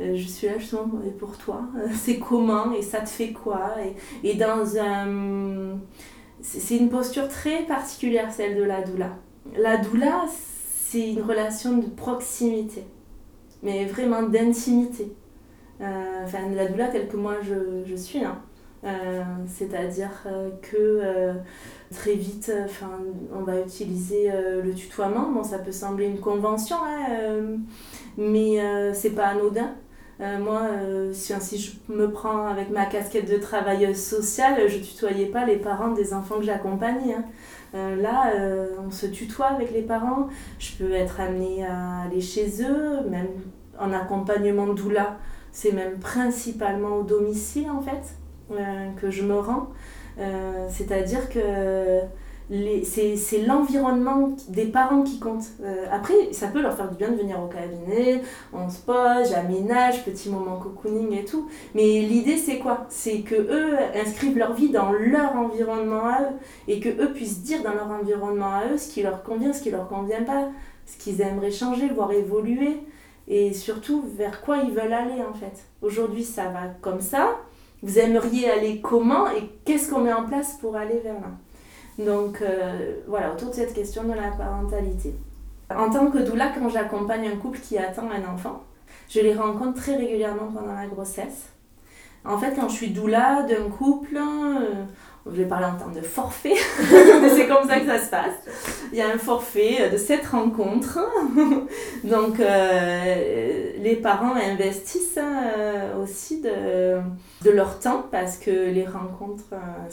[0.00, 1.62] Euh, euh, je suis là justement pour toi.
[1.94, 5.78] c'est comment et ça te fait quoi et, et dans un.
[6.42, 9.10] C'est une posture très particulière, celle de la doula.
[9.58, 12.82] La doula, c'est une relation de proximité,
[13.62, 15.12] mais vraiment d'intimité.
[15.78, 18.40] enfin, la doula telle que moi je, je suis, hein.
[19.46, 20.26] C'est-à-dire
[20.62, 21.34] que
[21.92, 22.50] très vite,
[23.34, 25.30] on va utiliser le tutoiement.
[25.30, 27.58] Bon, ça peut sembler une convention, hein,
[28.16, 28.58] mais
[28.94, 29.74] c'est pas anodin.
[30.20, 30.62] Moi,
[31.12, 35.56] si, si, je me prends avec ma casquette de travailleuse sociale, je tutoyais pas les
[35.56, 37.14] parents des enfants que j'accompagnais.
[37.14, 37.24] Hein.
[37.74, 40.28] Euh, là, euh, on se tutoie avec les parents.
[40.58, 43.28] Je peux être amenée à aller chez eux, même
[43.78, 45.18] en accompagnement doula.
[45.52, 48.16] C'est même principalement au domicile, en fait,
[48.52, 49.68] euh, que je me rends.
[50.68, 52.00] C'est-à-dire que
[52.82, 55.44] c'est l'environnement des parents qui compte.
[55.62, 59.30] Euh, après, ça peut leur faire du bien de venir au cabinet, on se pose,
[59.30, 61.48] j'aménage, petit moment cocooning et tout.
[61.74, 62.86] Mais l'idée, c'est quoi?
[62.88, 66.36] C'est que eux inscrivent leur vie dans leur environnement à eux
[66.66, 69.62] et que eux puissent dire dans leur environnement à eux ce qui leur convient, ce
[69.62, 70.48] qui leur convient pas,
[70.86, 72.78] ce qu'ils aimeraient changer, voire évoluer
[73.28, 75.64] et surtout vers quoi ils veulent aller en fait.
[75.82, 77.36] Aujourd'hui, ça va comme ça.
[77.82, 81.30] Vous aimeriez aller comment et qu'est-ce qu'on met en place pour aller vers là?
[82.04, 85.14] Donc euh, voilà, autour de cette question de la parentalité.
[85.74, 88.64] En tant que doula, quand j'accompagne un couple qui attend un enfant,
[89.08, 91.48] je les rencontre très régulièrement pendant la grossesse.
[92.24, 94.84] En fait, quand je suis doula d'un couple, euh,
[95.26, 96.54] je vais parler en termes de forfait,
[97.34, 98.34] c'est comme ça que ça se passe.
[98.92, 100.98] Il y a un forfait de cette rencontre.
[102.04, 109.90] Donc, euh, les parents investissent euh, aussi de, leur temps parce que les rencontres, euh,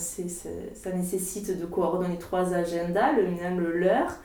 [0.74, 4.16] ça nécessite de coordonner trois agendas, le mien, le leur.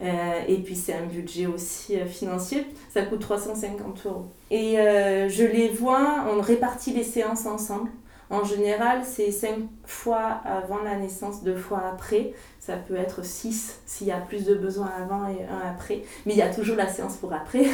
[0.00, 4.26] et puis c'est un budget aussi financier, ça coûte 350 euros.
[4.50, 7.90] Et je les vois, on répartit les séances ensemble.
[8.34, 12.32] En général, c'est 5 fois avant la naissance, 2 fois après.
[12.58, 16.02] Ça peut être 6 s'il y a plus de besoins avant et un après.
[16.26, 17.64] Mais il y a toujours la séance pour après,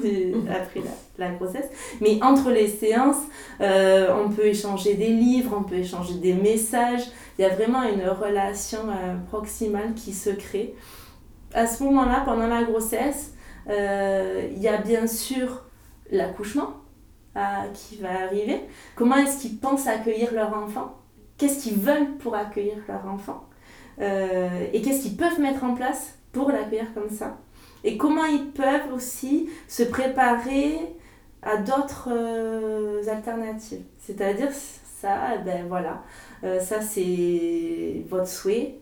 [0.49, 0.81] après
[1.19, 1.69] la, grossesse.
[2.01, 3.21] Mais entre les séances,
[3.61, 7.03] euh, on peut échanger des livres, on peut échanger des messages.
[7.37, 10.73] Il y a vraiment une relation euh, proximale qui se crée.
[11.53, 13.35] À ce moment-là, pendant la grossesse,
[13.69, 15.63] euh, il y a bien sûr
[16.11, 16.84] l'accouchement
[17.73, 18.61] qui va arriver,
[18.95, 20.95] comment est-ce qu'ils pensent accueillir leur enfant,
[21.37, 23.43] qu'est-ce qu'ils veulent pour accueillir leur enfant,
[23.99, 27.37] euh, et qu'est-ce qu'ils peuvent mettre en place pour l'accueillir comme ça,
[27.83, 30.77] et comment ils peuvent aussi se préparer
[31.41, 33.83] à d'autres euh, alternatives?
[33.99, 36.03] C'est-à-dire, ça, ben voilà,
[36.43, 38.79] euh, ça c'est votre souhait,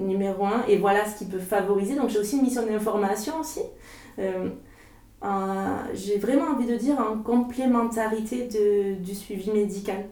[0.00, 1.94] numéro un, et voilà ce qui peut favoriser.
[1.94, 3.62] Donc j'ai aussi une mission d'information aussi
[5.94, 10.06] j'ai vraiment envie de dire en complémentarité de, du suivi médical.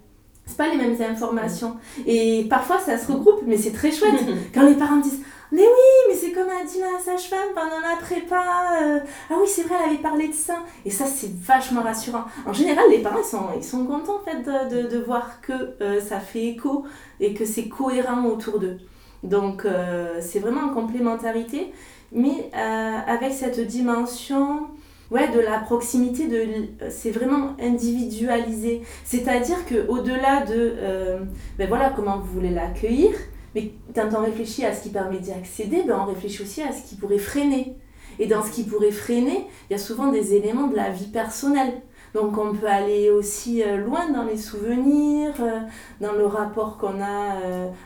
[0.46, 1.76] C'est pas les mêmes informations.
[2.06, 4.20] Et parfois ça se regroupe, mais c'est très chouette.
[4.54, 7.96] Quand les parents disent Mais oui, mais c'est comme a dit la sage-femme pendant la
[8.00, 8.44] prépa.
[8.80, 10.58] Euh, ah oui, c'est vrai, elle avait parlé de ça.
[10.84, 12.24] Et ça, c'est vachement rassurant.
[12.46, 15.40] En général, les parents, ils sont, ils sont contents en fait, de, de, de voir
[15.40, 16.84] que euh, ça fait écho
[17.18, 18.78] et que c'est cohérent autour d'eux.
[19.24, 21.72] Donc, euh, c'est vraiment en complémentarité,
[22.12, 24.68] mais avec cette dimension
[25.10, 28.82] ouais, de la proximité, de, c'est vraiment individualisé.
[29.04, 31.18] C'est-à-dire qu'au-delà de euh,
[31.58, 33.12] ben voilà, comment vous voulez l'accueillir,
[33.54, 36.72] mais quand on réfléchit à ce qui permet d'y accéder, ben on réfléchit aussi à
[36.72, 37.76] ce qui pourrait freiner.
[38.18, 41.08] Et dans ce qui pourrait freiner, il y a souvent des éléments de la vie
[41.08, 41.82] personnelle.
[42.14, 45.60] Donc on peut aller aussi euh, loin dans les souvenirs, euh,
[46.00, 47.36] dans le rapport qu'on a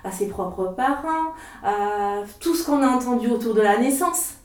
[0.05, 1.33] à ses propres parents,
[1.65, 4.40] à tout ce qu'on a entendu autour de la naissance.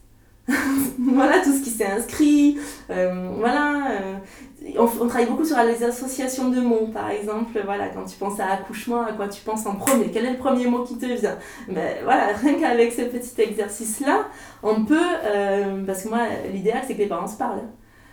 [0.99, 2.58] voilà tout ce qui s'est inscrit.
[2.89, 3.91] Euh, voilà.
[3.91, 7.60] Euh, on, travaille beaucoup sur les associations de mots, par exemple.
[7.65, 10.38] Voilà, quand tu penses à accouchement, à quoi tu penses en premier Quel est le
[10.38, 11.38] premier mot qui te vient?
[11.67, 14.25] Mais voilà, rien qu'avec ce petit exercice-là,
[14.62, 14.99] on peut.
[15.25, 16.19] Euh, parce que moi,
[16.51, 17.63] l'idéal, c'est que les parents se parlent.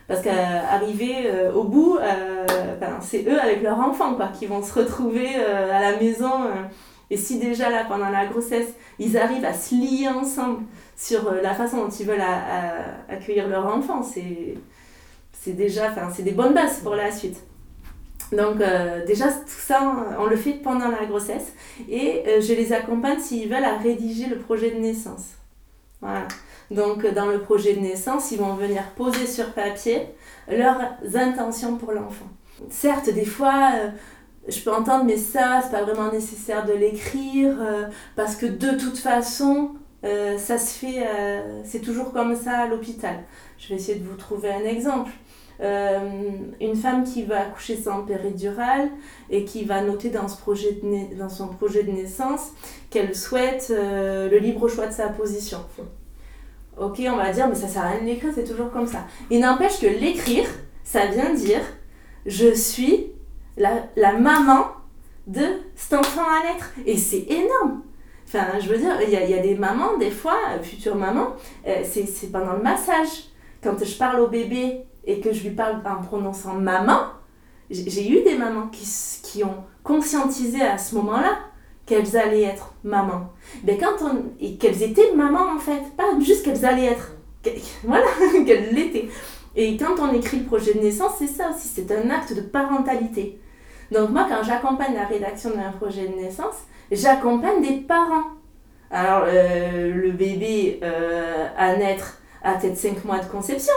[0.08, 1.96] Parce qu'arriver au bout,
[2.80, 6.48] ben, c'est eux avec leur enfant quoi, qui vont se retrouver à la maison.
[7.08, 10.64] et si déjà là, pendant la grossesse, ils arrivent à se lier ensemble,
[10.96, 12.24] sur euh, la façon dont ils veulent
[13.09, 14.02] accueillir leur enfant.
[14.02, 14.55] C'est,
[15.33, 17.38] c'est déjà, enfin, c'est des bonnes bases pour la suite.
[18.33, 21.52] Donc euh, déjà, tout ça, on le fait pendant la grossesse
[21.88, 25.33] et euh, je les accompagne s'ils veulent à rédiger le projet de naissance.
[26.00, 26.26] Voilà.
[26.70, 30.07] Donc dans le projet de naissance, ils vont venir poser sur papier
[30.48, 30.81] leurs
[31.14, 32.28] intentions pour l'enfant.
[32.70, 33.72] Certes, des fois,
[34.48, 37.55] je peux entendre, mais ça, c'est pas vraiment nécessaire de l'écrire
[38.16, 39.72] parce que de toute façon,
[40.04, 43.22] euh, ça se fait, euh, c'est toujours comme ça à l'hôpital.
[43.58, 45.10] Je vais essayer de vous trouver un exemple.
[45.60, 46.00] Euh,
[46.60, 48.88] une femme qui va accoucher sans péridurale
[49.30, 50.72] et qui va noter dans, son projet
[51.84, 52.50] de naissance
[52.90, 55.58] qu'elle souhaite le libre choix de sa position.
[56.76, 59.06] Ok, on va dire, mais ça sert à rien de l'écrire, c'est toujours comme ça.
[59.30, 60.48] Il n'empêche que l'écrire,
[60.82, 61.60] ça vient dire
[62.26, 63.12] je suis
[63.56, 64.66] la, la maman
[65.26, 65.44] de
[65.76, 66.72] cet enfant à naître.
[66.86, 67.82] Et c'est énorme.
[68.26, 71.35] Enfin, je veux dire, il y y a, des mamans, des fois, futures mamans,
[71.66, 73.28] euh, c'est pendant le massage.
[73.62, 77.00] Quand je parle au bébé et que je lui parle en prononçant maman,
[77.70, 78.87] j'ai eu des mamans qui,
[79.22, 81.38] qui ont conscientisé à ce moment-là
[81.87, 83.32] qu'elles allaient être maman.
[83.64, 87.12] Mais quand on, et qu'elles étaient maman en fait, pas juste qu'elles allaient être,
[87.85, 88.06] voilà,
[88.46, 89.08] qu'elles l'étaient.
[89.54, 92.40] Et quand on écrit le projet de naissance, c'est ça aussi, c'est un acte de
[92.40, 93.38] parentalité.
[93.90, 98.31] Donc moi, quand j'accompagne la rédaction d'un projet de naissance, j'accompagne des parents.
[98.90, 103.72] Alors, euh, le bébé euh, à naître a peut-être 5 mois de conception,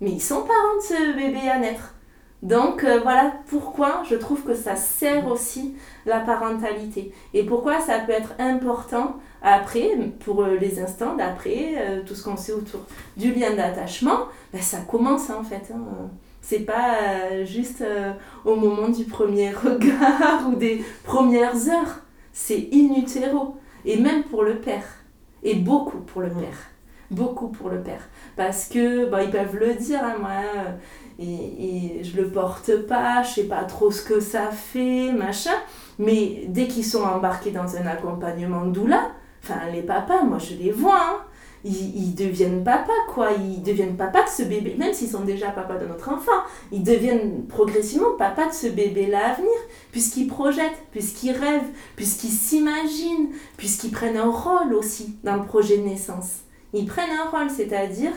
[0.00, 1.94] mais ils sont parents de ce bébé à naître.
[2.42, 5.74] Donc euh, voilà pourquoi je trouve que ça sert aussi
[6.06, 9.90] la parentalité et pourquoi ça peut être important après,
[10.24, 12.80] pour les instants d'après, tout ce qu'on sait autour
[13.16, 15.72] du lien d'attachement, ben, ça commence en fait.
[15.74, 15.80] Hein.
[16.40, 17.84] C'est pas juste
[18.44, 22.00] au moment du premier regard ou des premières heures,
[22.40, 24.84] c'est in utero et même pour le père
[25.42, 26.70] et beaucoup pour le père
[27.10, 28.02] beaucoup pour le père.
[28.36, 30.30] Parce que, bah, ils peuvent le dire, hein, moi,
[31.18, 35.56] et, et, je le porte pas, je sais pas trop ce que ça fait, machin.
[35.98, 39.10] Mais dès qu'ils sont embarqués dans un accompagnement doula,
[39.42, 41.24] enfin, les papas, moi, je les vois, hein,
[41.64, 43.30] ils, deviennent papa, quoi.
[43.32, 46.42] Ils deviennent papa de ce bébé, même s'ils sont déjà papa de notre enfant.
[46.72, 49.58] Ils deviennent progressivement papa de ce bébé-là à venir,
[49.92, 55.82] puisqu'ils projettent, puisqu'ils rêvent, puisqu'ils s'imaginent, puisqu'ils prennent un rôle aussi dans le projet de
[55.82, 56.40] naissance
[56.72, 58.12] ils prennent un rôle, c'est-à-dire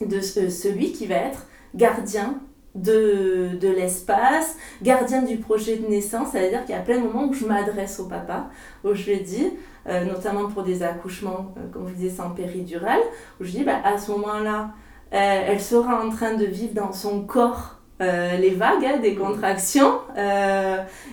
[0.00, 2.40] de celui qui va être gardien
[2.74, 7.26] de, de l'espace, gardien du projet de naissance, c'est-à-dire qu'il y a plein de moments
[7.26, 8.50] où je m'adresse au papa,
[8.84, 9.50] où je lui dis,
[9.88, 13.00] euh, notamment pour des accouchements, euh, comme je disais, sans péridurale,
[13.40, 14.70] où je dis, bah, à ce moment-là,
[15.12, 20.00] euh, elle sera en train de vivre dans son corps les vagues hein, des contractions,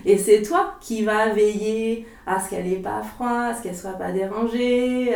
[0.04, 3.76] et c'est toi qui vas veiller à ce qu'elle n'ait pas froid, à ce qu'elle
[3.78, 5.16] soit pas dérangée,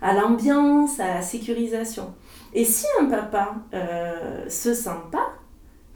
[0.00, 2.14] à l'ambiance, à la sécurisation.
[2.54, 3.56] Et si un papa
[4.48, 5.32] se sent pas,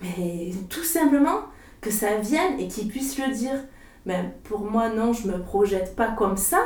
[0.03, 1.43] mais tout simplement
[1.81, 3.65] que ça vienne et qu'il puisse le dire.
[4.07, 6.59] Mais pour moi, non, je me projette pas comme ça.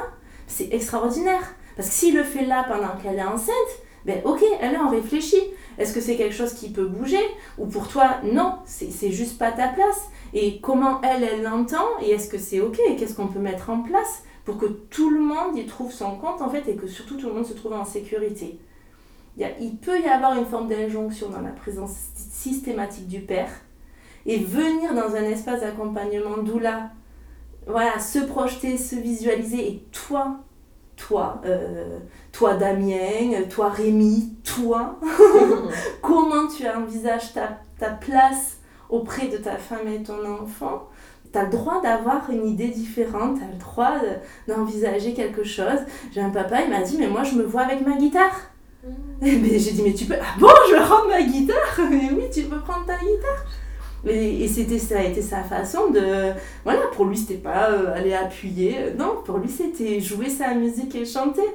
[0.47, 1.55] C'est extraordinaire.
[1.77, 3.53] Parce que s'il le fait là pendant qu'elle est enceinte,
[4.07, 5.43] ben ok, elle en réfléchit.
[5.79, 7.21] Est-ce que c'est quelque chose qui peut bouger?
[7.59, 10.09] Ou pour toi, non, c'est juste pas ta place.
[10.33, 11.87] Et comment elle, elle l'entend?
[12.01, 12.79] Et est-ce que c'est ok?
[12.89, 16.17] Et qu'est-ce qu'on peut mettre en place pour que tout le monde y trouve son
[16.17, 18.59] compte en fait et que surtout tout le monde se trouve en sécurité?
[19.37, 23.21] Il, y a, il peut y avoir une forme d'injonction dans la présence systématique du
[23.21, 23.51] père
[24.25, 26.91] et venir dans un espace d'accompagnement doula,
[27.67, 30.39] voilà, se projeter, se visualiser et toi,
[30.97, 31.99] toi, euh,
[32.33, 34.99] toi Damien, toi Rémi, toi,
[36.03, 40.89] comment tu envisages ta, ta place auprès de ta femme et ton enfant?
[41.33, 43.95] Tu as le droit d'avoir une idée différente, tu as le droit
[44.47, 45.81] d'envisager quelque chose.
[46.13, 48.51] J'ai un papa, il m'a dit, mais moi je me vois avec ma guitare.
[48.85, 48.89] Mm.
[49.23, 50.15] Mais j'ai dit, mais tu peux.
[50.21, 51.57] Ah bon, je rends ma guitare?
[51.91, 53.45] Mais oui, tu peux prendre ta guitare.
[54.07, 56.33] Et, et c'était ça a été sa façon de.
[56.64, 58.92] Voilà, pour lui, c'était pas euh, aller appuyer.
[58.99, 61.47] Non, pour lui, c'était jouer sa musique et chanter.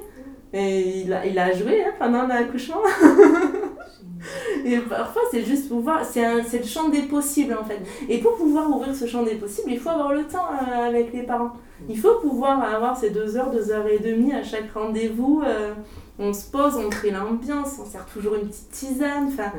[0.52, 2.82] Et il a, il a joué hein, pendant l'accouchement.
[4.64, 6.04] Et parfois, c'est juste pouvoir.
[6.04, 7.80] C'est le champ des possibles, en fait.
[8.08, 11.12] Et pour pouvoir ouvrir ce champ des possibles, il faut avoir le temps euh, avec
[11.12, 11.52] les parents.
[11.88, 15.42] Il faut pouvoir avoir ces deux heures, deux heures et demie à chaque rendez-vous.
[15.44, 15.72] Euh,
[16.18, 19.50] on se pose, on crée l'ambiance, on sert toujours une petite tisane, enfin,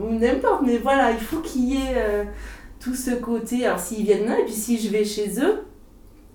[0.00, 0.62] ou n'importe.
[0.64, 2.26] Mais voilà, il faut qu'il y ait
[2.78, 3.66] tout ce côté.
[3.66, 5.64] Alors, s'ils viennent là, et puis si je vais chez eux,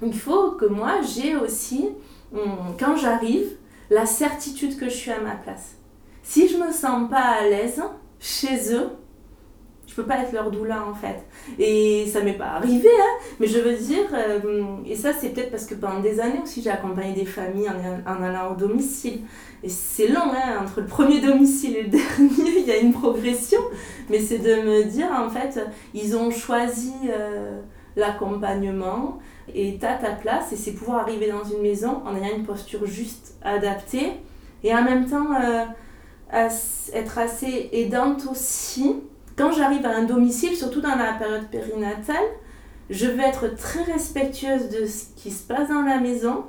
[0.02, 1.90] il faut que moi, j'ai aussi,
[2.80, 3.48] quand j'arrive,
[3.90, 5.78] la certitude que je suis à ma place.
[6.24, 7.82] Si je me sens pas à l'aise
[8.20, 8.90] chez eux,
[9.96, 11.24] je peux pas être leur doula en fait.
[11.58, 15.52] Et ça m'est pas arrivé, hein, mais je veux dire, euh, et ça c'est peut-être
[15.52, 17.70] parce que pendant des années aussi j'ai accompagné des familles
[18.06, 19.22] en, allant au domicile.
[19.64, 22.92] Et c'est long, hein, entre le premier domicile et le dernier, il y a une
[22.92, 23.62] progression,
[24.10, 25.60] mais c'est de me dire en fait,
[25.94, 27.62] ils ont choisi euh,
[27.96, 29.20] l'accompagnement
[29.54, 32.86] et t'as ta place et c'est pouvoir arriver dans une maison en ayant une posture
[32.86, 34.12] juste adaptée
[34.64, 35.28] et en même temps.
[35.42, 35.64] Euh,
[36.94, 38.96] être assez aidante aussi.
[39.38, 42.26] Quand j'arrive à un domicile, surtout dans la période périnatale,
[42.90, 46.46] je vais être très respectueuse de ce qui se passe dans la maison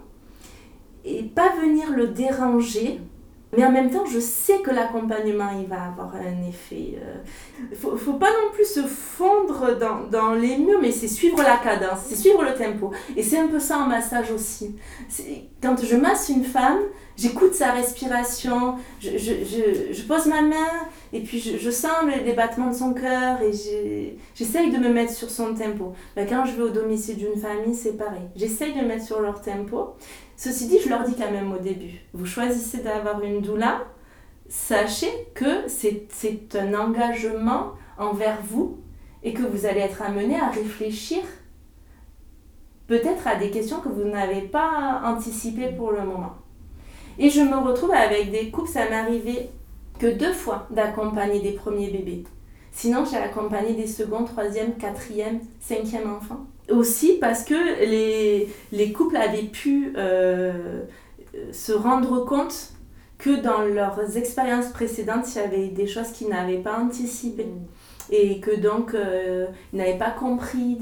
[1.05, 3.01] et pas venir le déranger.
[3.57, 6.93] Mais en même temps, je sais que l'accompagnement, il va avoir un effet.
[6.93, 9.78] Il euh, faut, faut pas non plus se fondre
[10.11, 12.93] dans, les murs, mais c'est suivre la cadence, c'est suivre le tempo.
[13.16, 14.76] Et c'est un peu ça en massage aussi.
[15.62, 16.80] Quand je masse une femme,
[17.16, 20.68] J'écoute sa respiration, je, pose ma main
[21.13, 21.93] et puis je, sens
[22.25, 23.53] les, battements de son cœur et
[24.35, 25.95] j'essaye de me mettre sur son tempo.
[26.17, 28.29] Ben, quand je vais au domicile d'une famille, c'est pareil.
[28.35, 29.95] J'essaye de me mettre sur leur tempo.
[30.37, 33.85] Ceci dit, je leur dis quand même au début, vous choisissez d'avoir une doula,
[34.49, 38.79] sachez que c'est un engagement envers vous
[39.23, 41.23] et que vous allez être amené à réfléchir
[42.87, 46.35] peut-être à des questions que vous n'avez pas anticipées pour le moment.
[47.19, 49.51] Et je me retrouve avec des couples, ça m'est arrivé
[49.99, 52.25] que deux fois d'accompagner des premiers bébés.
[52.73, 56.47] Sinon, j'ai accompagné des seconds, troisième, quatrième, cinquième enfants.
[56.71, 60.83] Aussi parce que les, les couples avaient pu euh,
[61.53, 62.73] se rendre compte
[63.19, 67.49] que dans leurs expériences précédentes, il y avait des choses qu'ils n'avaient pas anticipées
[68.11, 70.79] et que donc euh, ils n'avaient pas compris,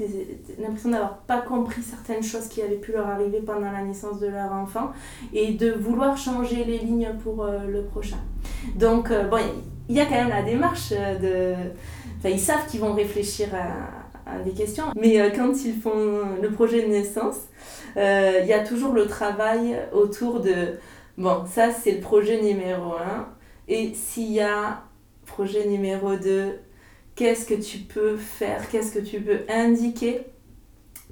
[0.59, 4.27] l'impression d'avoir pas compris certaines choses qui avaient pu leur arriver pendant la naissance de
[4.27, 4.91] leur enfant
[5.33, 8.17] et de vouloir changer les lignes pour euh, le prochain.
[8.75, 9.37] Donc euh, bon,
[9.89, 11.53] il y a quand même la démarche de...
[12.17, 16.49] Enfin, ils savent qu'ils vont réfléchir à, à, des questions, mais quand ils font le
[16.49, 17.37] projet de naissance,
[17.95, 20.79] il y a toujours le travail autour de...
[21.17, 23.27] Bon, ça c'est le projet numéro 1,
[23.67, 24.81] et s'il y a
[25.25, 26.59] projet numéro 2,
[27.15, 30.21] qu'est-ce que tu peux faire, qu'est-ce que tu peux indiquer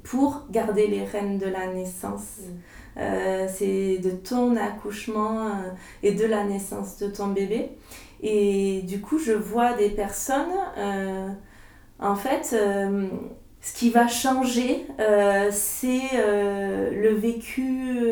[0.03, 2.39] pour garder les rênes de la naissance?
[2.39, 2.53] Mm.
[2.97, 5.51] Euh, c'est de ton accouchement euh,
[6.03, 7.71] et de la naissance de ton bébé.
[8.21, 11.29] Et du coup, je vois des personnes, euh,
[11.99, 12.55] en fait,
[13.61, 14.85] ce qui va changer,
[15.51, 18.11] c'est le vécu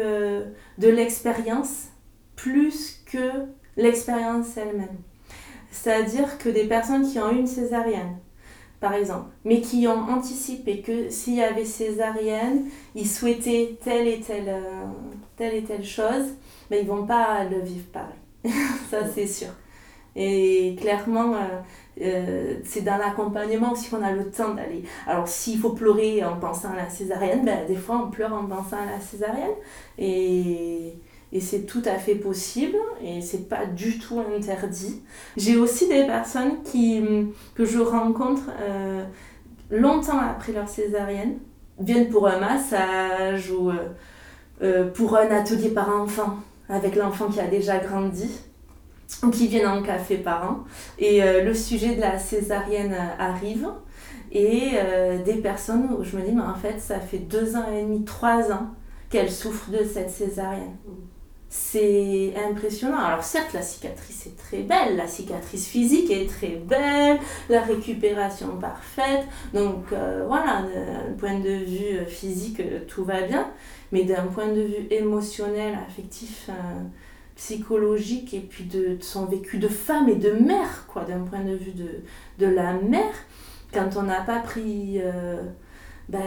[0.77, 1.87] de l'expérience
[2.35, 3.45] plus que
[3.77, 4.97] l'expérience elle-même.
[5.71, 8.17] C'est-à-dire que des personnes qui ont eu une césarienne,
[8.79, 12.65] par exemple, mais qui ont anticipé que s'il y avait césarienne,
[12.95, 14.85] ils souhaitaient telle et telle, euh,
[15.37, 16.25] telle, et telle chose,
[16.69, 18.09] mais ils vont pas le vivre pareil.
[18.89, 19.49] Ça, c'est sûr.
[20.15, 21.61] Et clairement, euh,
[22.01, 24.83] euh, c'est dans l'accompagnement aussi qu'on a le temps d'aller.
[25.07, 28.45] Alors, s'il faut pleurer en pensant à la césarienne, ben, des fois, on pleure en
[28.45, 29.55] pensant à la césarienne.
[29.97, 30.95] Et
[31.33, 35.01] et c'est tout à fait possible et c'est pas du tout interdit.
[35.37, 37.01] J'ai aussi des personnes qui,
[37.55, 39.03] que je rencontre euh,
[39.69, 41.37] longtemps après leur césarienne,
[41.79, 43.87] viennent pour un massage ou euh,
[44.61, 48.29] euh, pour un atelier par enfant avec l'enfant qui a déjà grandi
[49.23, 50.59] ou qui viennent en café par an.
[50.97, 53.67] Et le sujet de la césarienne arrive
[54.31, 54.71] et
[55.25, 58.05] des personnes où je me dis, mais en fait, ça fait deux ans et demi,
[58.05, 58.67] trois ans
[59.09, 60.77] qu'elles souffrent de cette césarienne
[61.53, 62.97] c'est impressionnant.
[62.97, 68.55] Alors certes, la cicatrice est très belle, la cicatrice physique est très belle, la récupération
[68.55, 69.25] parfaite.
[69.53, 73.51] Donc euh, voilà, d'un point de vue euh, physique, euh, tout va bien.
[73.91, 76.49] Mais d'un point de vue émotionnel, affectif,
[77.35, 81.53] psychologique, et puis de, son vécu de femme et de mère, quoi, d'un point de
[81.53, 81.99] vue de,
[82.39, 83.13] de la mère,
[83.73, 85.01] quand on n'a pas pris
[86.07, 86.21] ben,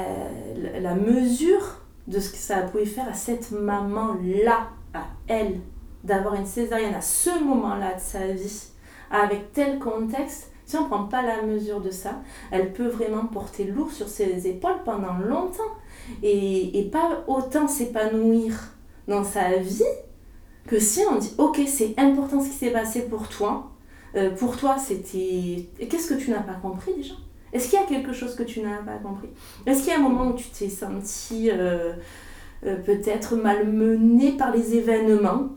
[0.82, 5.60] la mesure de ce que ça pouvait faire à cette maman-là, à elle
[6.04, 8.68] d'avoir une césarienne à ce moment-là de sa vie,
[9.10, 13.26] avec tel contexte, si on ne prend pas la mesure de ça, elle peut vraiment
[13.26, 15.62] porter lourd sur ses épaules pendant longtemps
[16.22, 18.54] et, pas autant s'épanouir
[19.08, 19.82] dans sa vie
[20.66, 23.70] que si on dit ok c'est important ce qui s'est passé pour toi,
[24.16, 25.68] euh, pour toi c'était...
[25.86, 27.14] Qu'est-ce que tu n'as pas compris déjà?
[27.52, 29.28] Est-ce qu'il y a quelque chose que tu n'as pas compris?
[29.66, 31.50] Est-ce qu'il y a un moment où tu t'es senti...
[31.50, 31.92] Euh,
[32.66, 35.50] euh, peut-être malmené par les événements.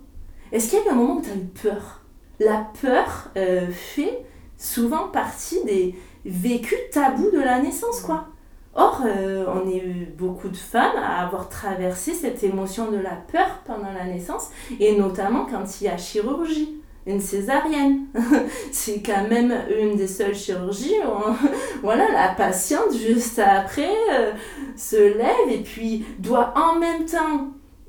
[0.51, 2.01] Est-ce qu'il y a eu un moment où tu as eu peur?
[2.39, 4.25] La peur euh, fait
[4.57, 5.95] souvent partie des
[6.25, 8.27] vécus tabous de la naissance, quoi.
[8.75, 9.81] Or, euh, on est
[10.17, 14.49] beaucoup de femmes à avoir traversé cette émotion de la peur pendant la naissance,
[14.79, 16.76] et notamment quand il y a chirurgie
[17.07, 18.05] une césarienne.
[18.71, 21.47] c'est quand même une des seules chirurgies où
[21.81, 24.31] voilà, la patiente juste après euh,
[24.75, 27.47] se lève et puis doit en même temps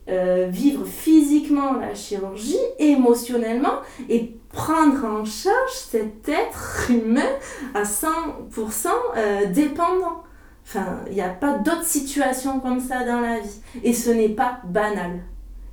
[0.09, 7.29] euh, vivre physiquement la chirurgie, émotionnellement et prendre en charge cet être humain
[7.75, 10.23] à 100% euh, dépendant.
[10.65, 13.61] Enfin, il n'y a pas d'autre situation comme ça dans la vie.
[13.85, 15.21] Et ce n'est pas banal.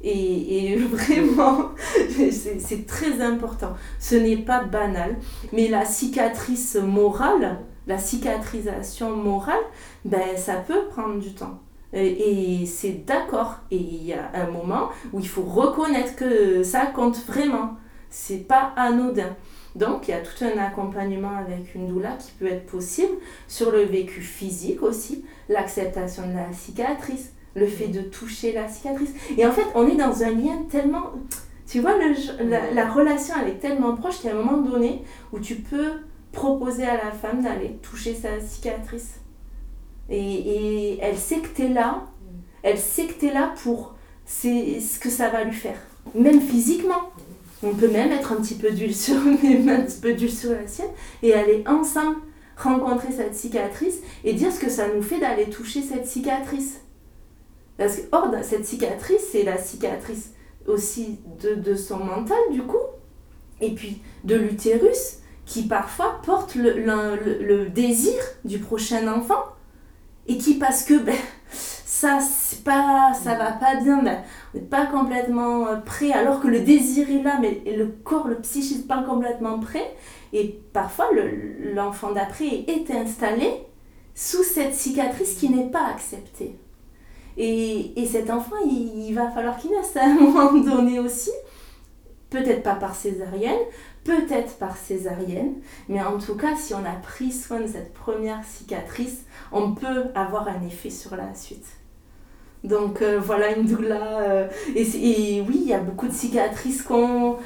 [0.05, 1.71] Et, vraiment,
[2.31, 3.73] c'est très important.
[3.99, 5.15] Ce n'est pas banal,
[5.51, 9.63] mais la cicatrice morale, la cicatrisation morale,
[10.05, 11.59] ben, ça peut prendre du temps.
[11.91, 13.55] Et, et c'est d'accord.
[13.71, 17.75] Et il y a un moment où il faut reconnaître que ça compte vraiment.
[18.09, 19.35] C'est pas anodin.
[19.75, 23.13] Donc, il y a tout un accompagnement avec une doula qui peut être possible
[23.47, 29.11] sur le vécu physique aussi, l'acceptation de la cicatrice, le fait de toucher la cicatrice.
[29.37, 31.13] Et en fait, on est dans un lien tellement
[31.67, 35.55] Tu vois, la, la relation, elle est tellement proche qu'à un moment donné où tu
[35.55, 35.91] peux
[36.31, 39.19] proposer à la femme d'aller toucher sa cicatrice.
[40.09, 42.03] Et, elle sait que tu là,
[42.61, 43.95] elle sait que tu là pour
[44.25, 45.79] ce que ça va lui faire.
[46.13, 47.11] Même physiquement.
[47.63, 50.67] On peut même être un petit peu d'huile sur, un petit peu d'huile sur la
[50.67, 50.89] sienne
[51.23, 52.17] et aller ensemble
[52.57, 56.81] rencontrer cette cicatrice et dire ce que ça nous fait d'aller toucher cette cicatrice.
[57.77, 60.31] Parce que, or, cette cicatrice, c'est la cicatrice
[60.67, 62.77] aussi de, son mental, du coup,
[63.61, 68.15] et puis de l'utérus, qui parfois porte le, désir
[68.45, 69.43] du prochain enfant,
[70.27, 71.15] et qui, parce que ben,
[71.51, 72.19] ça,
[72.63, 74.23] pas, ça va pas bien, ben,
[74.53, 78.27] on n'est pas complètement euh, prêt, alors que le désir est là, mais le corps,
[78.27, 79.95] le psychisme, pas complètement prêt,
[80.33, 81.09] et parfois
[81.73, 83.51] l'enfant d'après est installé
[84.15, 86.55] sous cette cicatrice qui n'est pas acceptée.
[87.37, 91.31] Et, et cet enfant, il, va falloir qu'il naisse à un moment donné aussi.
[92.29, 93.59] Peut-être pas par césarienne,
[94.03, 95.53] peut-être par césarienne,
[95.87, 100.05] mais en tout cas, si on a pris soin de cette première cicatrice, on peut
[100.15, 101.67] avoir un effet sur la suite.
[102.63, 104.21] Donc euh, voilà une doula.
[104.21, 107.37] Euh, et, et, oui, il y a beaucoup de cicatrices dont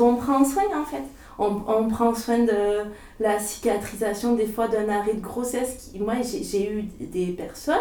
[0.00, 1.04] on prend soin en fait
[1.38, 2.84] on, prend soin de
[3.20, 5.90] la cicatrisation des fois d'un arrêt de grossesse.
[5.92, 7.74] Qui, moi, j'ai eu des personnes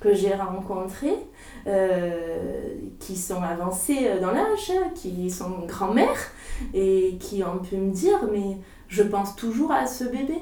[0.00, 1.18] que j'ai rencontrées
[1.66, 6.30] euh, qui sont avancées dans l'âge, qui sont grand-mères
[6.74, 8.58] et qui ont pu me dire mais
[8.88, 10.38] je pense toujours à ce bébé.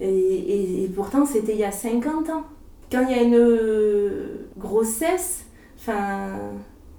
[0.00, 2.44] Et, et, et pourtant, c'était il y a 50 ans.
[2.90, 5.44] Quand il y a une grossesse,
[5.78, 6.30] enfin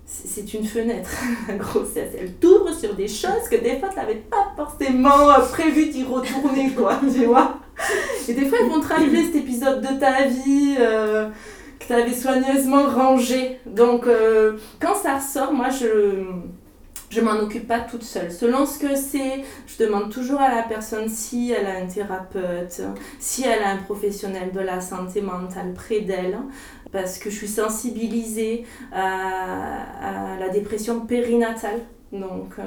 [0.10, 1.10] c'est une fenêtre,
[1.48, 2.14] la grossesse.
[2.20, 6.04] Elle t'ouvre sur des choses que des fois, tu n'avais pas forcément euh, prévu d'y
[6.04, 7.60] retourner, quoi, tu vois.
[8.28, 11.30] Et des fois, ils vont te cet épisode de ta vie euh,
[11.80, 13.60] que tu avais soigneusement rangé.
[13.66, 16.26] Donc, euh, quand ça ressort, moi, je
[17.10, 18.32] je m'en occupe pas toute seule.
[18.32, 22.82] Selon ce que c'est, je demande toujours à la personne si elle a un thérapeute,
[23.20, 26.38] si elle a un professionnel de la santé mentale près d'elle,
[26.92, 31.82] parce que je suis sensibilisée à, la dépression périnatale.
[32.12, 32.64] Donc, euh,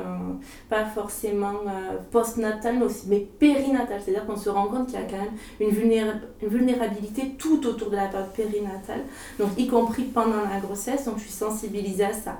[0.70, 4.00] pas forcément euh, postnatale, mais mais périnatale.
[4.00, 7.96] C'est-à-dire qu'on se rend compte qu'il y a quand même une, vulnérabilité tout autour de
[7.96, 9.00] la période périnatale,
[9.40, 11.06] donc y compris pendant la grossesse.
[11.06, 12.38] Donc, je suis sensibilisée à ça.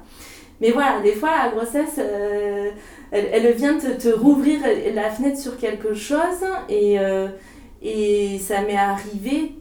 [0.61, 2.71] Mais voilà, des fois, la grossesse, euh,
[3.11, 4.61] elle, vient te, te, rouvrir
[4.95, 6.99] la fenêtre sur quelque chose et,
[7.83, 9.57] et ça m'est arrivé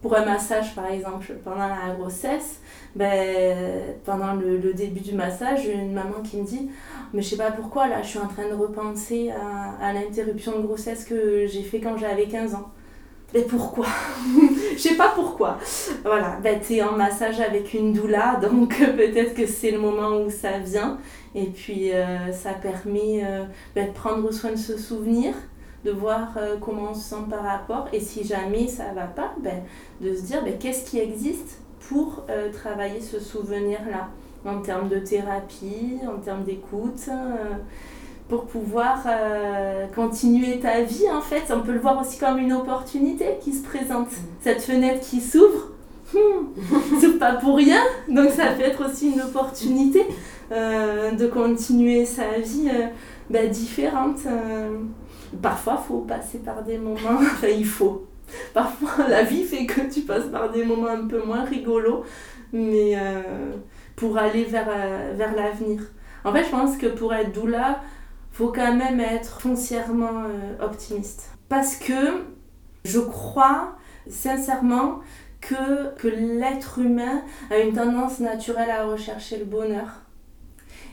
[0.00, 2.60] pour un massage, par exemple, pendant la grossesse.
[2.96, 6.70] Ben, pendant le, début du massage, une maman qui me dit
[7.12, 9.30] Mais je sais pas pourquoi, là, je suis en train de repenser
[9.80, 12.70] à, l'interruption de grossesse que j'ai fait quand j'avais 15 ans.
[13.34, 13.86] Mais pourquoi?
[14.72, 15.58] Je sais pas pourquoi.
[16.02, 20.16] Voilà, ben, tu es en massage avec une doula, donc peut-être que c'est le moment
[20.22, 20.98] où ça vient.
[21.34, 23.44] Et puis euh, ça permet euh,
[23.74, 25.34] ben, de prendre soin de ce souvenir,
[25.88, 27.88] de voir euh, comment on se sent par rapport.
[27.92, 29.62] Et si jamais ça va pas, ben,
[30.00, 34.08] de se dire ben, qu'est-ce qui existe pour euh, travailler ce souvenir-là,
[34.44, 37.08] en termes de thérapie, en termes d'écoute.
[37.08, 37.54] Euh,
[38.28, 41.44] pour pouvoir euh, continuer ta vie en fait.
[41.50, 44.10] On peut le voir aussi comme une opportunité qui se présente.
[44.10, 44.24] Mm.
[44.42, 45.72] Cette fenêtre qui s'ouvre,
[46.12, 46.46] hmm,
[47.00, 47.80] c'est pas pour rien.
[48.08, 50.04] Donc ça peut être aussi une opportunité
[50.52, 52.86] euh, de continuer sa vie euh,
[53.30, 54.18] bah, différente.
[55.34, 55.36] Euh.
[55.40, 58.06] parfois, faut passer par des moments, enfin il faut.
[58.54, 62.04] Parfois, la vie fait que tu passes par des moments un peu moins rigolos,
[62.52, 63.52] mais euh,
[63.96, 64.68] pour aller vers,
[65.14, 65.80] vers l'avenir.
[66.24, 67.80] En fait, je pense que pour être doula,
[68.38, 71.30] faut quand même être foncièrement euh, optimiste.
[71.48, 72.22] Parce que
[72.84, 73.76] je crois
[74.08, 75.00] sincèrement
[75.40, 80.02] que, que l'être humain a une tendance naturelle à rechercher le bonheur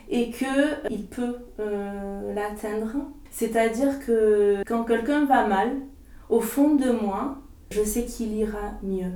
[0.09, 2.95] et qu'il peut euh, l'atteindre.
[3.35, 5.73] C'est-à-dire que quand quelqu'un va mal,
[6.29, 7.35] au fond de moi,
[7.69, 9.11] je sais qu'il ira mieux.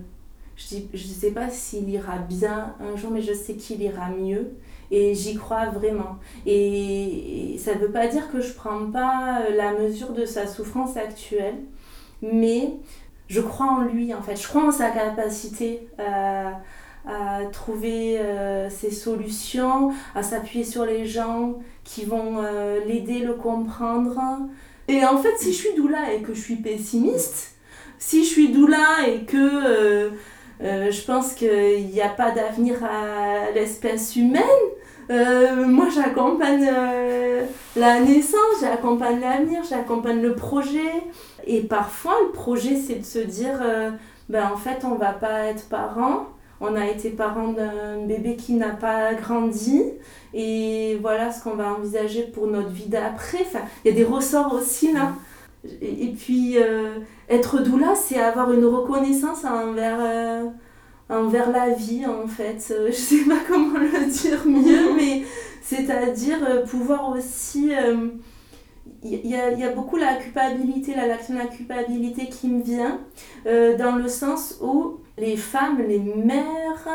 [0.58, 4.52] Je ne sais pas s'il ira bien un jour, mais je sais qu'il ira mieux.
[4.92, 6.18] Et j'y crois vraiment.
[6.46, 10.26] Et ça ne veut pas dire que je ne prends pas euh, la mesure de
[10.26, 11.56] sa souffrance actuelle,
[12.22, 12.74] mais
[13.30, 14.36] je crois en lui, en fait.
[14.36, 16.60] Je crois en sa capacité à,
[17.08, 21.56] à trouver euh, ses solutions, à s'appuyer sur les gens
[21.90, 24.20] qui vont euh, l'aider, le comprendre.
[24.88, 27.56] Et en fait, si je suis doula et que je suis pessimiste,
[27.98, 30.10] si je suis doula et que euh,
[30.62, 34.44] euh, je pense qu'il n'y a pas d'avenir à l'espèce humaine,
[35.10, 36.70] moi, j'accompagne
[37.76, 40.92] la naissance, j'accompagne l'avenir, j'accompagne le projet.
[41.48, 43.60] Et parfois, le projet, c'est de se dire,
[44.30, 46.28] ben, en fait, on va pas être parent,
[46.62, 49.84] on a été parent d'un bébé qui n'a pas grandi
[50.34, 53.40] et voilà ce qu'on va envisager pour notre vie d'après.
[53.42, 55.14] Enfin, il y a des ressorts aussi là.
[55.82, 60.46] Et, puis euh, être doula, c'est avoir une reconnaissance envers, euh,
[61.10, 62.74] envers la vie en fait.
[62.88, 65.24] Je sais pas comment le dire mieux, mais
[65.62, 67.74] c'est-à-dire pouvoir aussi
[69.04, 73.00] il y, a, y, a, beaucoup la culpabilité, la, la culpabilité qui me vient,
[73.46, 76.88] euh, dans le sens où les femmes, les mères,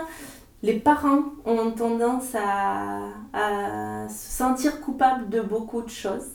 [0.63, 6.29] les parents ont tendance à, se sentir coupables de beaucoup de choses.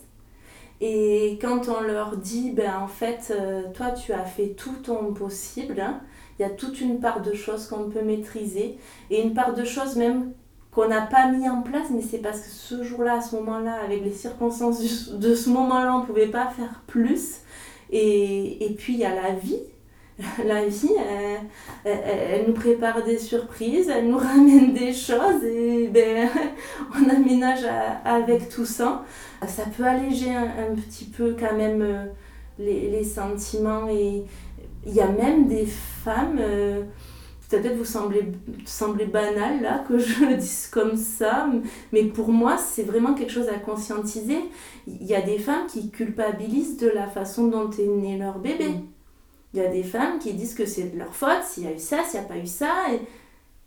[0.82, 5.14] Et quand on leur dit, ben en fait, euh, toi tu as fait tout ton
[5.14, 6.00] possible, hein,
[6.38, 8.78] il y a toute une part de choses qu'on peut maîtriser
[9.10, 10.32] et une part de choses même
[10.72, 13.76] qu'on n'a pas mis en place, mais c'est parce que ce jour-là, à ce moment-là,
[13.84, 17.40] avec les circonstances de ce moment-là, on ne pouvait pas faire plus.
[17.92, 19.60] Et, et puis il y a la vie.
[20.45, 20.91] La vie,
[21.86, 26.28] elle, nous prépare des surprises, elle nous ramène des choses et ben,
[26.95, 27.65] on aménage
[28.03, 29.05] avec tout ça.
[29.47, 32.05] Ça peut alléger un, petit peu quand même euh,
[32.57, 34.26] les, sentiments et
[34.86, 36.39] il y a même des femmes...
[36.39, 36.84] Euh,
[37.49, 38.32] peut-être vous semblez,
[38.65, 41.49] sembler banal là que je le dise comme ça,
[41.91, 44.38] mais pour moi c'est vraiment quelque chose à conscientiser.
[44.86, 48.70] Il y a des femmes qui culpabilisent de la façon dont est né leur bébé.
[48.70, 48.99] Mm.
[49.54, 51.72] Il y a des femmes qui disent que c'est de leur faute s'il y a
[51.72, 53.00] eu ça, s'il n'y a pas eu ça, et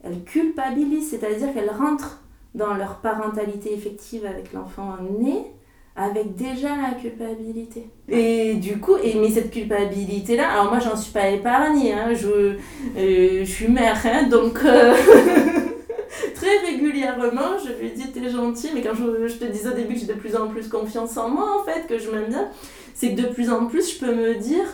[0.05, 2.23] elles culpabilisent, c'est-à-dire qu'elles rentrent
[2.55, 5.47] dans leur parentalité effective avec l'enfant né
[5.95, 7.87] avec déjà la culpabilité.
[8.09, 12.57] Et du coup, et, mais cette culpabilité-là, alors moi j'en suis pas épargnée, hein, je,
[12.97, 14.95] euh, je suis mère, hein, donc euh,
[16.35, 19.95] très régulièrement je lui dis t'es gentil, mais quand je, je, te disais au début
[19.95, 22.49] que j'ai de plus en plus confiance en moi en fait, que je m'aime bien,
[22.95, 24.65] c'est que de plus en plus je peux me dire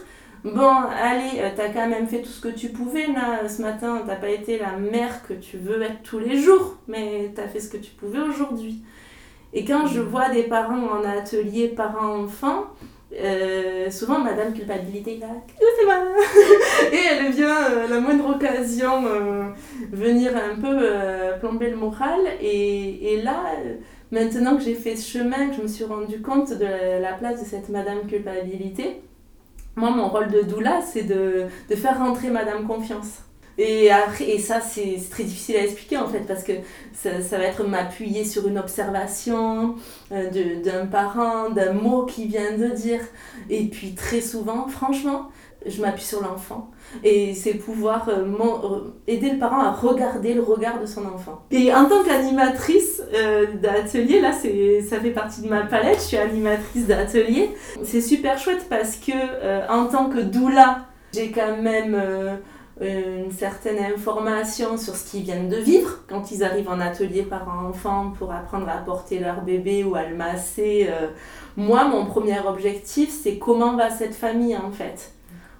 [0.44, 4.02] Bon, allez, euh, t'as quand même fait tout ce que tu pouvais là ce matin,
[4.06, 7.60] t'as pas été la mère que tu veux être tous les jours, mais t'as fait
[7.60, 8.82] ce que tu pouvais aujourd'hui.
[9.52, 12.66] Et quand je vois des parents en atelier parents-enfants,
[13.14, 15.28] euh, souvent madame culpabilité là
[15.58, 15.96] c'est moi.
[16.92, 19.44] Et elle vient euh, la moindre occasion euh,
[19.90, 20.86] venir un peu
[21.40, 22.20] plomber le moral.
[22.42, 23.44] Et, et là
[24.10, 27.40] maintenant que j'ai fait ce chemin que je me suis rendu compte de la, place
[27.40, 29.00] de cette madame culpabilité
[29.78, 33.22] moi mon rôle de doula c'est de, de faire rentrer madame confiance
[33.58, 36.52] et, après, et ça, c'est très difficile à expliquer en fait, parce que
[36.92, 39.74] ça, ça va être m'appuyer sur une observation
[40.12, 43.00] euh, d'un parent, d'un mot qu'il vient de dire.
[43.50, 45.30] Et puis très souvent, franchement,
[45.66, 46.70] je m'appuie sur l'enfant.
[47.04, 51.42] Et c'est pouvoir euh, euh, aider le parent à regarder le regard de son enfant.
[51.50, 53.02] Et en tant qu'animatrice
[53.60, 57.50] d'atelier, là, ça fait partie de ma palette, je suis animatrice d'atelier.
[57.82, 61.96] C'est super chouette parce que en tant que doula, j'ai quand même
[62.80, 67.48] une certaine information sur ce qu'ils viennent de vivre quand ils arrivent en atelier par
[67.66, 70.88] enfant pour apprendre à porter leur bébé ou à le masser.
[70.88, 71.08] Euh,
[71.56, 75.12] moi, mon premier objectif, c'est comment va cette famille en fait.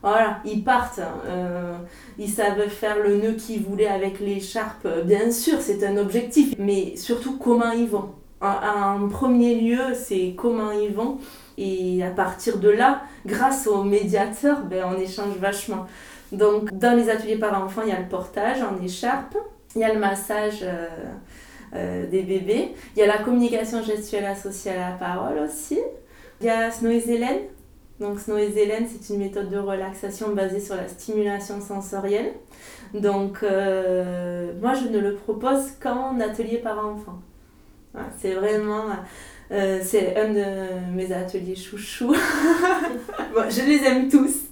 [0.03, 1.77] Voilà, ils partent, euh,
[2.19, 6.97] ils savent faire le nœud qu'ils voulaient avec l'écharpe, bien sûr, c'est un objectif, mais
[6.97, 8.11] surtout comment ils vont.
[8.41, 11.19] En, en premier lieu, c'est comment ils vont,
[11.57, 15.87] et à partir de là, grâce aux médiateurs, ben, on échange vachement.
[16.31, 19.37] Donc, dans les ateliers par enfants, il y a le portage en écharpe,
[19.75, 20.87] il y a le massage euh,
[21.75, 25.81] euh, des bébés, il y a la communication gestuelle associée à la parole aussi.
[26.41, 27.41] Il y a Snow et Hélène.
[28.01, 32.33] Donc, Snow et Hélène, c'est une méthode de relaxation basée sur la stimulation sensorielle.
[32.95, 37.19] Donc, euh, moi, je ne le propose qu'en atelier par enfant.
[38.19, 38.85] c'est vraiment.
[39.51, 42.15] c'est un de mes ateliers chouchou.
[43.51, 44.49] je les aime tous.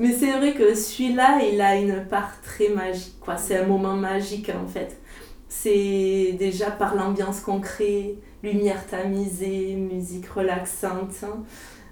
[0.00, 3.20] Mais c'est vrai que celui-là, il a une part très magique.
[3.20, 3.36] quoi.
[3.36, 4.98] C'est un moment magique en fait.
[5.46, 11.16] C'est déjà par l'ambiance qu'on crée, lumière tamisée, musique relaxante.
[11.22, 11.42] Hein.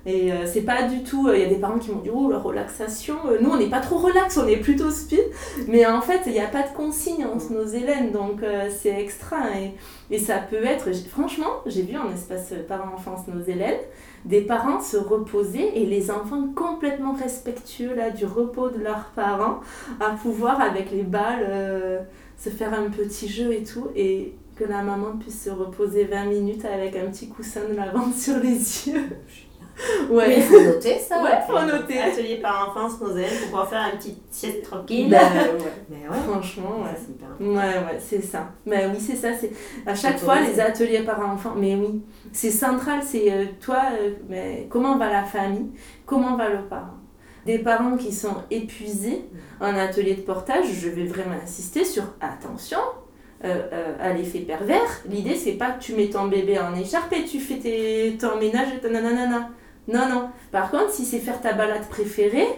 [0.09, 1.29] Et euh, c'est pas du tout.
[1.31, 3.17] Il y a des parents qui m'ont dit Oh, la relaxation.
[3.27, 5.21] Euh, nous, on n'est pas trop relax, on est plutôt speed.
[5.67, 8.99] Mais en fait, il n'y a pas de consigne en nos Hélène, donc euh, c'est
[8.99, 9.37] extra.
[9.59, 9.75] Et,
[10.11, 10.89] et, ça peut être.
[11.11, 13.79] Franchement, j'ai vu en espace parents-enfance nos Hélène
[14.25, 19.61] des parents se reposer et les enfants complètement respectueux là, du repos de leurs parents
[20.01, 22.05] à pouvoir avec les balles
[22.37, 26.25] se faire un petit jeu et tout et que la maman puisse se reposer 20
[26.25, 29.09] minutes avec un petit coussin de lavande sur les yeux.
[30.11, 30.29] Ouais.
[30.29, 31.23] Mais il faut noter ça.
[31.23, 31.99] Ouais, faut noter.
[31.99, 35.11] Atelier par enfance, nos élèves, pour pouvoir faire un petit sieste tranquille.
[35.11, 35.73] Bah, ouais.
[35.89, 36.17] Mais ouais.
[36.27, 37.47] Franchement, ouais.
[37.47, 38.49] Ouais, ouais, c'est ça.
[38.67, 39.29] Mais oui, c'est ça.
[39.39, 39.53] C'est
[39.87, 41.55] à chaque fois les ateliers par enfants.
[41.57, 42.03] Mais oui,
[42.33, 43.01] c'est central.
[43.03, 45.67] C'est euh, toi, euh, mais comment va la famille?
[46.07, 46.95] Comment va le parent?
[47.47, 49.25] Des parents qui sont épuisés
[49.61, 52.79] en atelier de portage, je vais vraiment insister sur attention
[53.45, 55.01] euh, euh, à l'effet pervers.
[55.09, 58.37] L'idée, c'est pas que tu mets ton bébé en écharpe et tu fais tes, ton
[58.37, 59.51] ménage et ton nanana.
[59.89, 60.31] Non, non.
[60.53, 62.49] Par contre, si c'est faire ta balade préférée,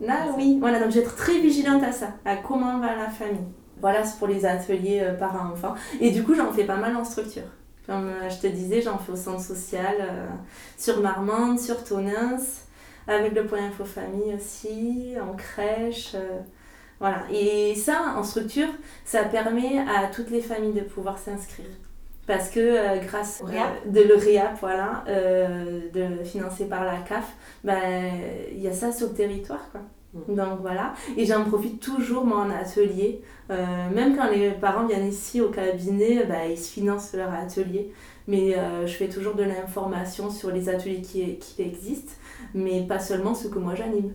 [0.00, 0.58] là, oui.
[0.60, 3.46] Voilà, donc être très vigilante à ça, à comment va la famille.
[3.80, 5.74] Voilà, c'est pour les ateliers euh, parents-enfants.
[6.00, 7.44] Et du coup, j'en fais pas mal en structure.
[7.86, 10.26] Comme euh, je te disais, j'en fais au centre social, euh,
[10.76, 12.38] sur Marmande, sur Tonins,
[13.06, 16.14] avec le point info famille aussi, en crèche.
[16.98, 17.22] voilà.
[17.32, 18.68] Et ça, en structure,
[19.04, 21.70] ça permet à toutes les familles de pouvoir s'inscrire.
[22.30, 26.98] Parce que euh, grâce Au euh, de le REAP, voilà, euh, de, financé par la
[26.98, 27.76] CAF, ben,
[28.52, 29.68] il y a ça sur le territoire.
[29.72, 29.80] Quoi.
[30.14, 30.36] Mm.
[30.36, 33.20] Donc voilà, et j'en profite toujours moi en atelier,
[33.50, 37.90] Euh, même quand les parents viennent ici au cabinet, bah, ils se financent leur atelier,
[38.28, 38.54] mais
[38.86, 42.12] je fais toujours de l'information sur les ateliers qui, qui existent,
[42.54, 44.12] mais pas seulement ceux que moi j'anime.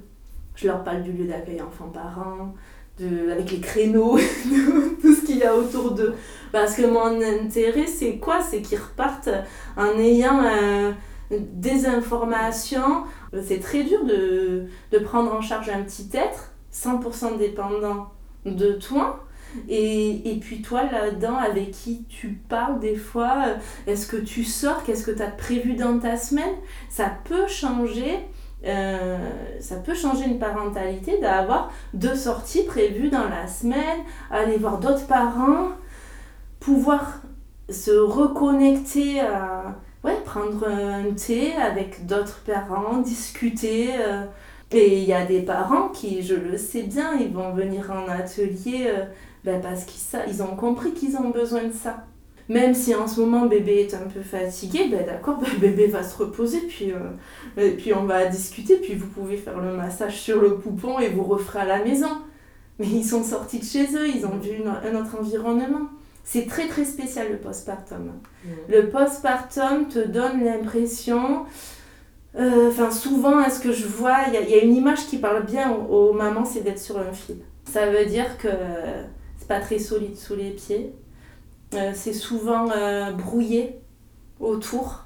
[0.55, 2.53] Je leur parle du lieu d'accueil enfants-parents,
[2.97, 4.17] de, avec les créneaux,
[5.01, 6.15] tout a autour d'eux.
[6.51, 8.41] Parce que mon intérêt, c'est quoi?
[8.41, 9.29] C'est qu'ils repartent
[9.77, 10.91] en ayant euh,
[11.31, 13.03] des informations.
[13.43, 18.11] C'est très dur de, de prendre en charge un petit être 100% dépendant
[18.45, 19.21] de toi.
[19.69, 23.55] Et, et puis toi là-dedans, avec qui tu parles des fois, euh,
[23.87, 26.55] est-ce que tu sors, qu'est-ce que tu as prévu dans ta semaine?
[26.89, 28.19] Ça peut changer.
[28.65, 29.17] Euh,
[29.59, 33.99] ça peut changer une parentalité d'avoir deux sorties prévues dans la semaine,
[34.31, 35.69] aller voir d'autres parents,
[36.59, 37.21] pouvoir
[37.69, 39.21] se reconnecter
[40.05, 43.89] ouais, prendre un thé avec d'autres parents, discuter.
[43.99, 44.25] euh,
[44.71, 48.07] et il y a des parents qui, je le sais bien, ils vont venir en
[48.09, 49.05] atelier euh,
[49.43, 52.05] ben parce qu'ils ils ont compris qu'ils ont besoin de ça.
[52.47, 56.03] Même si en ce moment bébé est un peu fatigué, ben d'accord, ben bébé va
[56.03, 56.99] se reposer, puis, euh,
[57.61, 61.09] et puis on va discuter, puis vous pouvez faire le massage sur le poupon et
[61.09, 62.09] vous referez à la maison.
[62.77, 65.87] Mais ils sont sortis de chez eux, ils ont vu une- un autre environnement.
[66.23, 68.11] C'est très très spécial le postpartum.
[68.69, 71.45] Le postpartum te donne l'impression,
[72.37, 74.75] euh, enfin souvent, à ce que je vois, il y, a- il y a une
[74.75, 77.37] image qui parle bien aux, aux mamans, c'est d'être sur un fil.
[77.71, 78.49] Ça veut dire que
[79.37, 80.93] c'est pas très solide sous les pieds.
[81.73, 83.79] Euh, c'est souvent euh, brouillé
[84.39, 85.05] autour.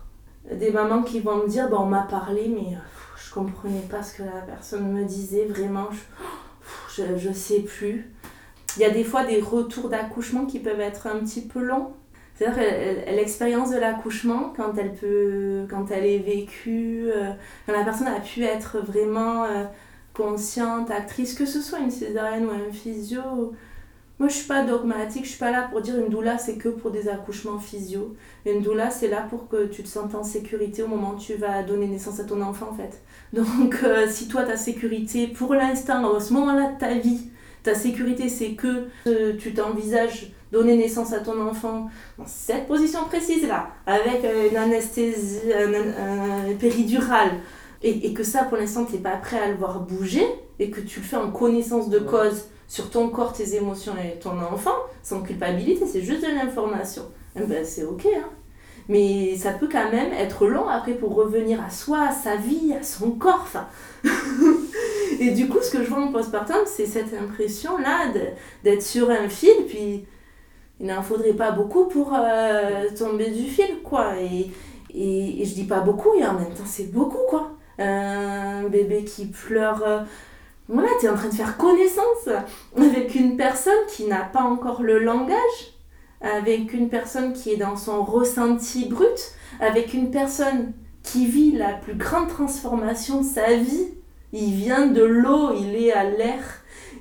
[0.52, 3.82] Des mamans qui vont me dire, bon, on m'a parlé, mais euh, pff, je comprenais
[3.90, 8.12] pas ce que la personne me disait, vraiment, je, pff, je, sais plus.
[8.76, 11.94] Il y a des fois des retours d'accouchement qui peuvent être un petit peu longs.
[12.36, 17.10] C'est-à-dire que l'expérience de l'accouchement, quand elle peut, quand elle est vécue,
[17.66, 19.46] quand la personne a pu être vraiment
[20.14, 23.54] consciente, actrice, que ce soit une césarienne ou un physio.
[24.20, 26.68] Moi, je suis pas dogmatique, je suis pas là pour dire une doula c'est que
[26.68, 28.16] pour des accouchements physio.
[28.46, 31.36] Une doula c'est là pour que tu te sentes en sécurité au moment où tu
[31.36, 33.02] vas donner naissance à ton enfant en fait.
[33.32, 37.30] Donc, euh, si toi ta sécurité pour l'instant, à ce moment-là de ta vie,
[37.64, 43.06] ta sécurité c'est que euh, tu t'envisages donner naissance à ton enfant dans cette position
[43.06, 47.32] précise là, avec euh, une anesthésie un, péridurale,
[47.82, 50.26] et, et que ça pour l'instant tu n'es pas prêt à le voir bouger,
[50.60, 54.20] et que tu le fais en connaissance de cause sur ton corps, tes émotions et
[54.20, 57.02] ton enfant, sans culpabilité, c'est juste de l'information.
[57.36, 58.30] Eh ben, c'est ok, hein.
[58.88, 62.74] Mais ça peut quand même être long après pour revenir à soi, à sa vie,
[62.80, 63.48] à son corps.
[65.20, 68.14] Et du coup, ce que je vois en postpartum, c'est cette impression-là
[68.64, 70.06] d'être sur un fil, puis
[70.80, 74.14] il n'en faudrait pas beaucoup pour euh, tomber du fil, quoi.
[74.20, 74.52] Et,
[74.94, 77.52] et, et je dis pas beaucoup, et en même temps, c'est beaucoup, quoi.
[77.80, 80.06] Un bébé qui pleure.
[80.70, 82.30] Voilà, tu es en train de faire connaissance
[82.78, 85.74] avec une personne qui n'a pas encore le langage,
[86.22, 91.74] avec une personne qui est dans son ressenti brut, avec une personne qui vit la
[91.74, 93.88] plus grande transformation de sa vie.
[94.32, 96.44] Il vient de l'eau, il est à l'air,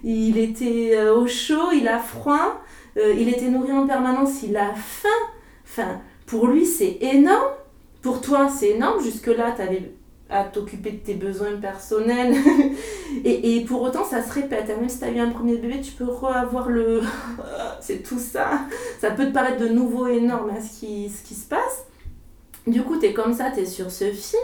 [0.03, 2.62] il était euh, au chaud, il a froid,
[2.97, 5.09] euh, il était nourri en permanence, il a faim.
[5.64, 7.53] Enfin, pour lui, c'est énorme.
[8.01, 9.03] Pour toi, c'est énorme.
[9.03, 9.93] Jusque-là, tu avais
[10.31, 12.35] à t'occuper de tes besoins personnels.
[13.24, 14.68] et, et pour autant, ça se répète.
[14.68, 17.01] Même si tu as eu un premier bébé, tu peux reavoir le.
[17.81, 18.61] c'est tout ça.
[19.01, 21.87] Ça peut te paraître de nouveau énorme hein, ce, qui, ce qui se passe.
[22.66, 24.39] Du coup, tu es comme ça, tu es sur ce fil.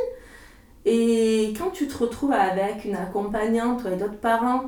[0.86, 4.64] Et quand tu te retrouves avec une accompagnante ou avec d'autres parents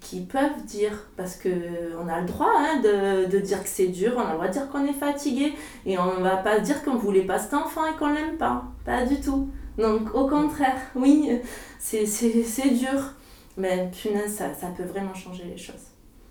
[0.00, 4.14] qui peuvent dire, parce qu'on a le droit hein, de, de dire que c'est dur,
[4.16, 5.52] on a le droit de dire qu'on est fatigué,
[5.84, 8.64] et on va pas dire qu'on voulait pas cet enfant et qu'on l'aime pas.
[8.86, 9.50] Pas du tout.
[9.80, 11.30] Donc au contraire, oui,
[11.78, 12.04] c'est
[12.70, 13.14] dur,
[13.56, 15.86] mais punaise, ça, ça peut vraiment changer les choses.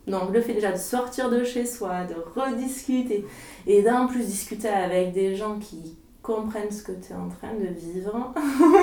[0.07, 3.25] Donc le fait déjà de sortir de chez soi, de rediscuter,
[3.67, 5.97] et d'en plus discuter avec des gens qui
[6.29, 8.33] comprennent ce que tu es en train de vivre,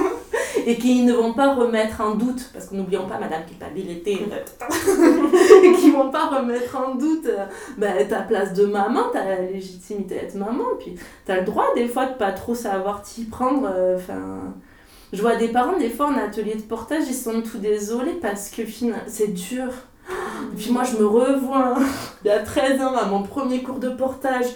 [0.67, 4.15] et qui ne vont pas remettre en doute, parce que n'oublions pas, madame culpabilité,
[5.65, 7.47] et qui vont pas remettre en doute euh,
[7.79, 11.87] ben, ta place de maman, ta légitimité d'être maman, puis tu as le droit des
[11.87, 13.69] fois de pas trop savoir t'y prendre.
[13.73, 13.99] euh,
[15.13, 18.51] je vois des parents des fois en atelier de portage, ils sont tout désolés parce
[18.51, 18.63] que
[19.07, 19.69] c'est dur.
[20.09, 21.77] Et puis moi, je me revois
[22.25, 24.47] il y a 13 ans à mon premier cours de portage.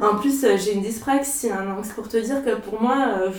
[0.00, 3.06] En plus, euh, j'ai une dyspraxie, hein, donc c'est pour te dire que pour moi,
[3.20, 3.30] euh,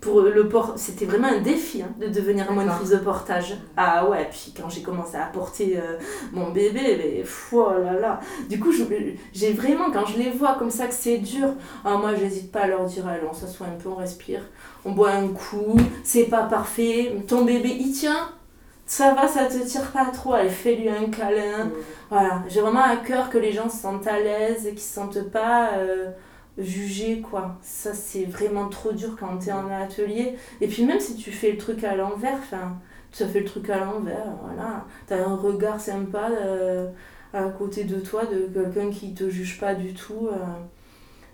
[0.00, 3.56] pour le port, c'était vraiment un défi hein, de devenir monitrice de portage.
[3.76, 5.96] Ah ouais, puis quand j'ai commencé à porter euh,
[6.32, 8.20] mon bébé, mais pff, oh là là.
[8.50, 8.72] Du coup,
[9.32, 11.50] j'ai vraiment, quand je les vois comme ça que c'est dur,
[11.84, 14.42] ah, moi, j'hésite pas à leur dire, allez, on s'assoit un peu, on respire,
[14.84, 18.28] on boit un coup, c'est pas parfait, ton bébé, il tient.
[18.86, 21.70] Ça va, ça te tire pas trop, allez, fais-lui un câlin.
[22.10, 24.94] Voilà, j'ai vraiment à cœur que les gens se sentent à l'aise et qu'ils se
[24.94, 26.10] sentent pas euh,
[26.58, 27.56] jugés, quoi.
[27.62, 30.36] Ça, c'est vraiment trop dur quand t'es en atelier.
[30.60, 32.76] Et puis même si tu fais le truc à l'envers, enfin,
[33.12, 34.84] tu as fait le truc à l'envers, voilà.
[35.06, 36.90] T'as un regard sympa euh,
[37.32, 40.28] à côté de toi de quelqu'un qui te juge pas du tout.
[40.30, 40.36] euh,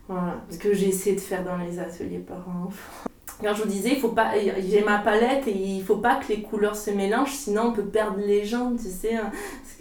[0.08, 3.08] voilà, ce que j'ai essayé de faire dans les ateliers parents-enfants.
[3.40, 6.32] Quand je vous disais, il faut pas, j'ai ma palette et il faut pas que
[6.32, 9.14] les couleurs se mélangent, sinon on peut perdre les gens, tu sais.
[9.14, 9.30] hein.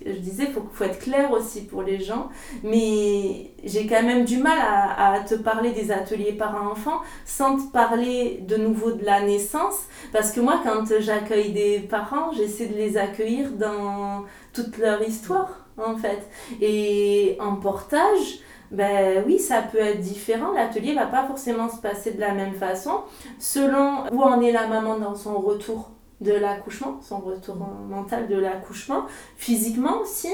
[0.05, 2.29] Je disais, faut, être clair aussi pour les gens,
[2.63, 8.39] mais j'ai quand même du mal à te parler des ateliers parents-enfants sans te parler
[8.47, 12.95] de nouveau de la naissance, parce que moi, quand j'accueille des parents, j'essaie de les
[12.95, 16.21] accueillir dans toute leur histoire, en fait.
[16.61, 18.39] Et en portage,
[18.71, 20.51] ben oui, ça peut être différent.
[20.51, 23.01] L'atelier va pas forcément se passer de la même façon
[23.39, 25.91] selon où en est la maman dans son retour
[26.21, 29.03] de l'accouchement, son retour mental de l'accouchement,
[29.37, 30.31] physiquement aussi,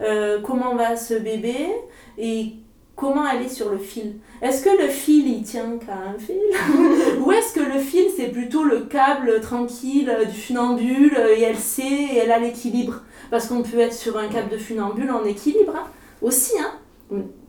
[0.00, 1.56] euh, comment va ce bébé
[2.18, 2.52] et
[2.94, 4.18] comment elle est sur le fil.
[4.40, 6.36] Est-ce que le fil il tient qu'à un fil?
[7.20, 11.58] Ou est-ce que le fil c'est plutôt le câble tranquille euh, du funambule et elle
[11.58, 13.02] sait et elle a l'équilibre?
[13.30, 15.88] Parce qu'on peut être sur un câble de funambule en équilibre hein,
[16.22, 16.72] aussi, hein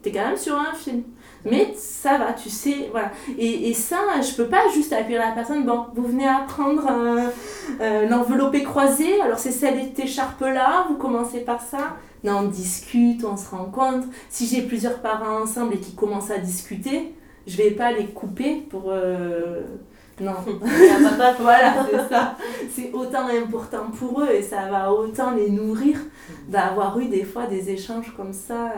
[0.05, 1.01] t'es quand même sur un film.
[1.45, 3.11] Mais ça va, tu sais, voilà.
[3.37, 7.27] Et, et ça, je peux pas juste appuyer la personne, bon, vous venez apprendre euh,
[7.81, 11.97] euh, l'enveloppé croisé, alors c'est cette écharpe-là, vous commencez par ça.
[12.23, 14.07] Non, on discute, on se rencontre.
[14.29, 17.13] Si j'ai plusieurs parents ensemble et qui commencent à discuter,
[17.45, 18.85] je vais pas les couper pour...
[18.87, 19.61] euh,
[20.19, 20.33] Non.
[21.39, 22.35] voilà, c'est ça.
[22.73, 25.99] C'est autant important pour eux et ça va autant les nourrir
[26.47, 28.71] d'avoir eu des fois des échanges comme ça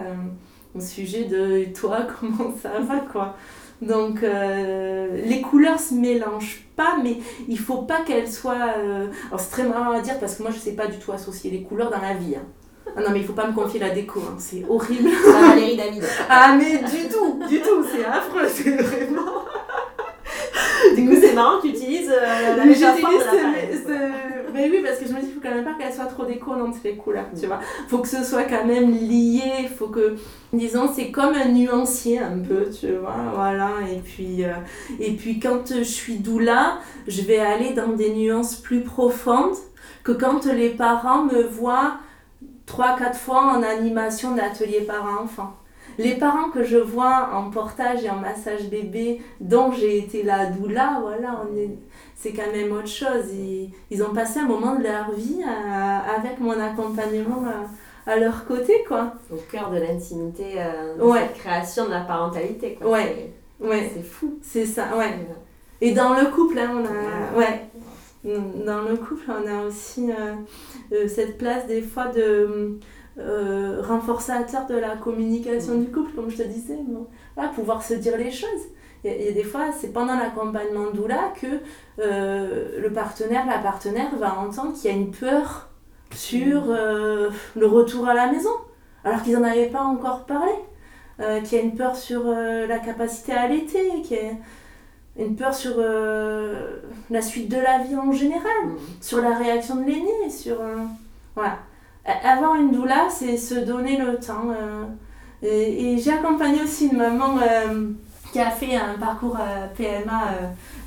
[0.78, 3.36] au sujet de toi, comment ça va, quoi?
[3.82, 7.18] Donc euh, les couleurs se mélangent pas, mais
[7.48, 8.74] il faut pas qu'elles soient.
[8.80, 11.12] euh, Alors c'est très marrant à dire parce que moi je sais pas du tout
[11.12, 12.36] associer les couleurs dans la vie.
[12.36, 12.46] hein.
[12.96, 15.10] Ah non mais il faut pas me confier la déco, hein, c'est horrible.
[15.32, 16.04] Valérie David.
[16.28, 19.44] Ah mais du tout, du tout, c'est affreux, c'est vraiment.
[20.96, 23.57] Du coup, c'est marrant que tu utilises euh, la métaphore de la
[24.58, 26.26] Mais oui, parce que je me dis, il faut quand même pas qu'elle soit trop
[26.26, 27.60] déconnante, les couleurs, tu vois.
[27.88, 30.16] faut que ce soit quand même lié, faut que,
[30.52, 33.70] disons, c'est comme un nuancier un peu, tu vois, voilà.
[33.94, 34.54] Et puis, euh,
[35.00, 39.56] et puis quand je suis doula, je vais aller dans des nuances plus profondes
[40.04, 41.98] que quand les parents me voient
[42.66, 45.54] trois, quatre fois en animation d'atelier parents-enfants.
[46.00, 50.48] Les parents que je vois en portage et en massage bébé, dont j'ai été la
[50.48, 51.76] doula, voilà, on est,
[52.20, 53.32] c'est quand même autre chose.
[53.32, 58.18] Ils, ils ont passé un moment de leur vie à- avec mon accompagnement à, à
[58.18, 59.14] leur côté, quoi.
[59.32, 61.20] Au cœur de l'intimité euh, de Ouais.
[61.28, 62.78] cette création de la parentalité.
[62.82, 62.92] Quoi.
[62.92, 63.16] Ouais.
[63.60, 64.36] C'est- Ouais, C'est fou.
[64.42, 65.16] c'est ça, ouais.
[65.82, 67.38] Et dans le couple, hein, on a.
[67.40, 67.62] Ouais.
[68.66, 70.34] Dans le couple, on a aussi euh,
[70.92, 72.78] euh, cette place des fois de
[73.20, 76.78] euh, renforçateur de la communication du couple, comme je te disais.
[76.88, 78.64] Bon, voilà, pouvoir se dire les choses.
[79.20, 81.48] Il y a- des fois, c'est pendant l'accompagnement doula que
[82.00, 85.70] euh, le partenaire, la partenaire va entendre qu'il y a une peur
[86.14, 88.52] sur euh, le retour à la maison,
[89.04, 90.52] alors qu'ils n'en avaient pas encore parlé.
[91.20, 95.36] Euh, qu'il y a une peur sur la capacité à allaiter, qu'il y a une
[95.36, 98.76] peur sur la suite de la vie en général, Mm.
[99.02, 100.58] sur la réaction de l'aîné, sur...
[101.36, 101.58] voilà.
[102.24, 104.54] Avoir une doula, c'est se donner le temps.
[105.42, 107.36] et et j'ai accompagné aussi une maman
[108.32, 110.22] qui a fait un parcours euh, PMA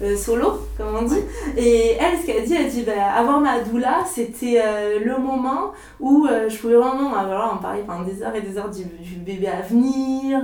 [0.02, 1.20] euh, euh, solo, comme on dit.
[1.56, 4.62] Et elle, ce qu'elle dit, elle dit, bah, avoir ma doula, c'était
[5.04, 8.70] le moment où je pouvais vraiment, euh, voilà, en parler des heures et des heures
[8.70, 8.84] du,
[9.16, 10.40] bébé à venir.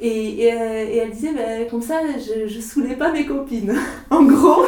[0.00, 0.08] Et,
[0.42, 3.74] et, elle- et elle disait, bah, comme ça, je, je saoulais pas mes copines.
[4.10, 4.64] en gros,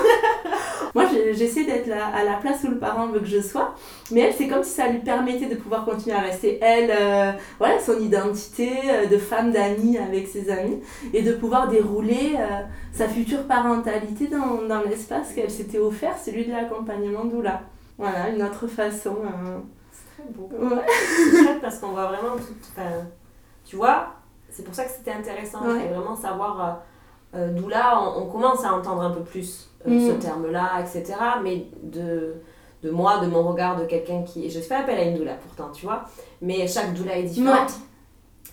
[0.94, 3.74] moi, je- j'essaie d'être là, à la place où le parent veut que je sois.
[4.10, 7.32] Mais elle, c'est comme si ça lui permettait de pouvoir continuer à rester elle, euh,
[7.58, 10.80] voilà, son identité euh, de femme, d'amie avec ses amis,
[11.12, 12.60] et de pouvoir dérouler euh,
[12.92, 17.62] sa future parentalité dans, dans l'espace qu'elle s'était offert, celui de l'accompagnement doula.
[17.98, 19.16] Voilà, une autre façon.
[19.24, 19.58] euh,
[19.92, 20.48] C'est très beau.
[20.52, 21.56] ouais.
[21.62, 22.54] Parce qu'on voit vraiment tout.
[22.76, 22.90] enfin,
[23.64, 24.08] tu vois,
[24.50, 25.62] c'est pour ça que c'était intéressant.
[25.64, 25.88] Ouais.
[25.88, 26.82] Vraiment savoir
[27.36, 30.08] euh, d'où là, on, on commence à entendre un peu plus euh, Mm.
[30.08, 31.14] ce terme-là, etc.
[31.42, 32.34] Mais de,
[32.82, 34.48] de moi, de mon regard, de quelqu'un qui.
[34.50, 36.04] Je fais appel à une doula pourtant, tu vois.
[36.40, 37.72] Mais chaque doula est différente.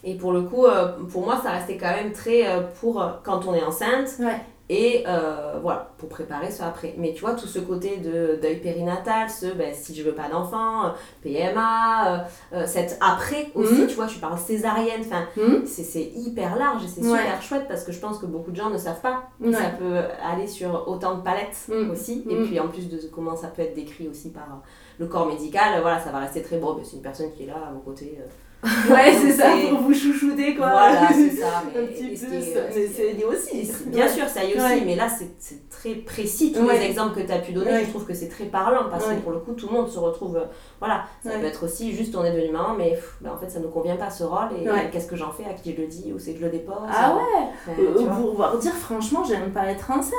[0.04, 3.46] Et pour le coup, euh, pour moi, ça restait quand même très euh, pour quand
[3.48, 4.42] on est enceinte Ouais.
[4.74, 6.96] Et euh, voilà, pour préparer ça après.
[6.98, 10.30] Mais tu vois, tout ce côté de deuil périnatal, ce ben, si je veux pas
[10.30, 10.90] d'enfant, euh,
[11.22, 12.18] PMA, euh,
[12.54, 13.88] euh, cette après aussi, Mhm.
[13.88, 17.20] tu vois, tu parles césarienne, enfin, Hmm c'est c'est hyper large et c'est Ouais.
[17.20, 19.54] super chouette parce que je pense que beaucoup de gens ne savent pas que Ouais.
[19.54, 21.90] ça peut aller sur autant de palettes Mhm.
[21.92, 22.26] aussi.
[22.30, 22.46] Et Mhm.
[22.48, 24.56] puis en plus de comment ça peut être décrit aussi par euh,
[25.00, 26.74] le corps médical, voilà, ça va rester très beau.
[26.76, 28.18] Ben, c'est une personne qui est là à mon côté.
[28.20, 28.26] euh,
[28.64, 30.70] Ouais, c'est ça, pour vous chouchouter, quoi.
[30.70, 31.64] Voilà, c'est ça.
[31.74, 33.72] Mais, Un petit ce mais c'est lié aussi.
[33.88, 37.26] Bien sûr, ça y est aussi, mais là c'est très précis tous les exemples que
[37.26, 37.84] tu as pu donner.
[37.84, 39.98] Je trouve que c'est très parlant parce que pour le coup, tout le monde se
[39.98, 40.38] retrouve.
[40.38, 40.46] euh,
[40.80, 43.60] Voilà, ça peut être aussi juste on est devenu maman, mais ben, en fait ça
[43.60, 45.88] ne nous convient pas ce rôle et qu'est-ce que j'en fais, à qui je le
[45.88, 46.76] dis, où c'est que je le dépose.
[46.88, 50.14] Ah ouais Euh, Pour dire, franchement, j'aime pas être enceinte.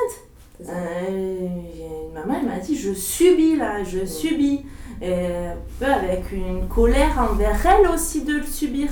[0.69, 1.47] Euh,
[2.13, 4.65] maman, elle m'a dit, je subis là, je subis.
[5.79, 8.89] Peu avec une colère envers elle aussi de le subir.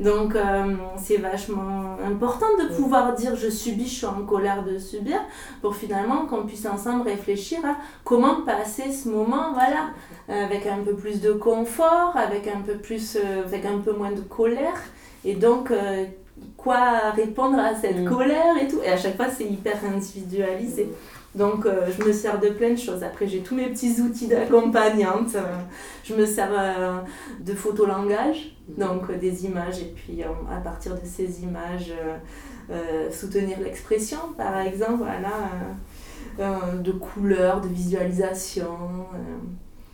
[0.00, 2.76] Donc euh, c'est vachement important de Mm.
[2.76, 5.20] pouvoir dire je subis, je suis en colère de subir,
[5.62, 9.90] pour finalement qu'on puisse ensemble réfléchir à comment passer ce moment, voilà,
[10.28, 14.10] avec un peu plus de confort, avec un peu plus, euh, avec un peu moins
[14.10, 14.80] de colère,
[15.24, 16.04] et donc euh,
[16.56, 18.08] quoi répondre à cette Mm.
[18.08, 18.80] colère et tout.
[18.84, 20.88] Et à chaque fois c'est hyper individualisé.
[21.34, 23.02] Donc euh, je me sers de plein de choses.
[23.02, 25.34] Après j'ai tous mes petits outils d'accompagnante.
[25.34, 25.40] Euh,
[26.04, 26.98] je me sers euh,
[27.40, 31.92] de photolangage, donc euh, des images et puis à partir de ces images
[33.10, 38.78] soutenir l'expression par exemple, voilà, de couleurs, de visualisation.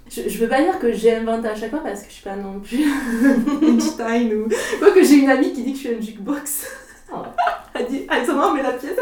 [0.08, 2.36] Je, je veux pas dire que j'invente à chaque fois parce que je suis pas
[2.36, 2.84] non plus
[3.62, 6.66] Einstein ou quoi que j'ai une amie qui dit que je suis un jukebox.
[7.12, 7.18] Ouais.
[7.74, 8.96] Elle dit, ah, ça va, mais la pièce.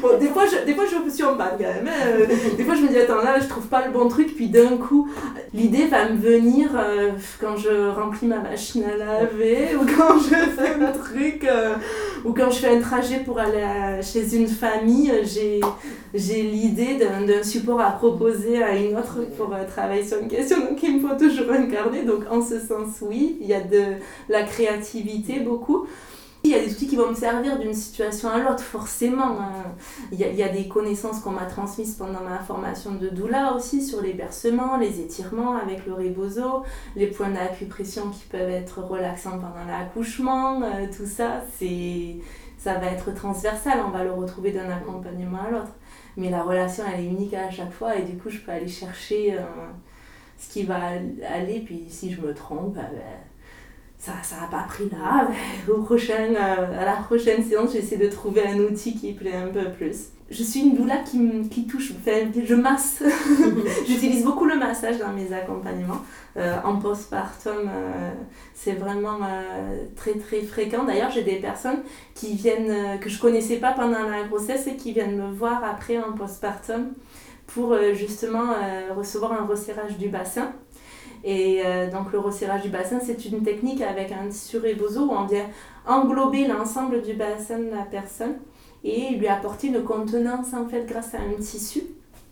[0.00, 1.86] Bon, des fois, je, des fois, je suis en quand même.
[1.88, 1.90] hein.
[2.06, 2.26] Euh,
[2.56, 4.34] Des fois, je me dis, attends, là, je trouve pas le bon truc.
[4.34, 5.08] Puis d'un coup,
[5.54, 10.34] l'idée va me venir euh, quand je remplis ma machine à laver ou quand je
[10.34, 11.74] fais un truc euh,
[12.24, 15.12] ou quand je fais un trajet pour aller à- chez une famille.
[15.24, 15.60] J'ai,
[16.14, 20.28] j'ai l'idée d'un, d'un support à proposer à une autre pour euh, travailler sur une
[20.28, 20.58] question.
[20.60, 22.02] Donc, il me faut toujours un carnet.
[22.04, 23.82] Donc, en ce sens, oui, il y a de
[24.28, 25.86] la créativité beaucoup.
[26.42, 29.38] Il y a des outils qui vont me servir d'une situation à l'autre, forcément.
[29.40, 29.74] hein.
[30.10, 34.00] Il y, a, des connaissances qu'on m'a transmises pendant ma formation de doula aussi sur
[34.00, 36.64] les bercements, les étirements avec le rebozo,
[36.96, 42.16] les points d'acupression qui peuvent être relaxants pendant l'accouchement, euh, tout ça, c'est
[42.58, 45.72] ça va être transversal, on va le retrouver d'un accompagnement à l'autre.
[46.16, 48.68] Mais la relation, elle est unique à chaque fois et du coup, je peux aller
[48.68, 49.42] chercher euh,
[50.38, 50.76] ce qui va
[51.28, 53.00] aller, puis si je me trompe, euh,
[54.00, 55.28] ça ça n'a pas pris là.
[55.72, 59.48] Au prochain, euh, à la prochaine séance, j'essaie de trouver un outil qui plaît un
[59.48, 60.08] peu plus.
[60.30, 63.02] Je suis une doula qui, qui touche, je masse.
[63.86, 66.02] J'utilise beaucoup le massage dans mes accompagnements.
[66.36, 68.10] Euh, en postpartum, euh,
[68.54, 69.18] c'est vraiment
[69.96, 70.84] très très fréquent.
[70.84, 71.80] D'ailleurs, j'ai des personnes
[72.14, 75.98] qui viennent, que je connaissais pas pendant la grossesse et qui viennent me voir après
[75.98, 76.92] en postpartum
[77.48, 78.54] pour justement
[78.96, 80.52] recevoir un resserrage du bassin.
[81.24, 85.12] Et euh, donc le resserrage du bassin, c'est une technique avec un tissu rebozo où
[85.12, 85.46] on vient
[85.86, 88.36] englober l'ensemble du bassin de la personne
[88.84, 91.82] et lui apporter une contenance en fait grâce à un tissu.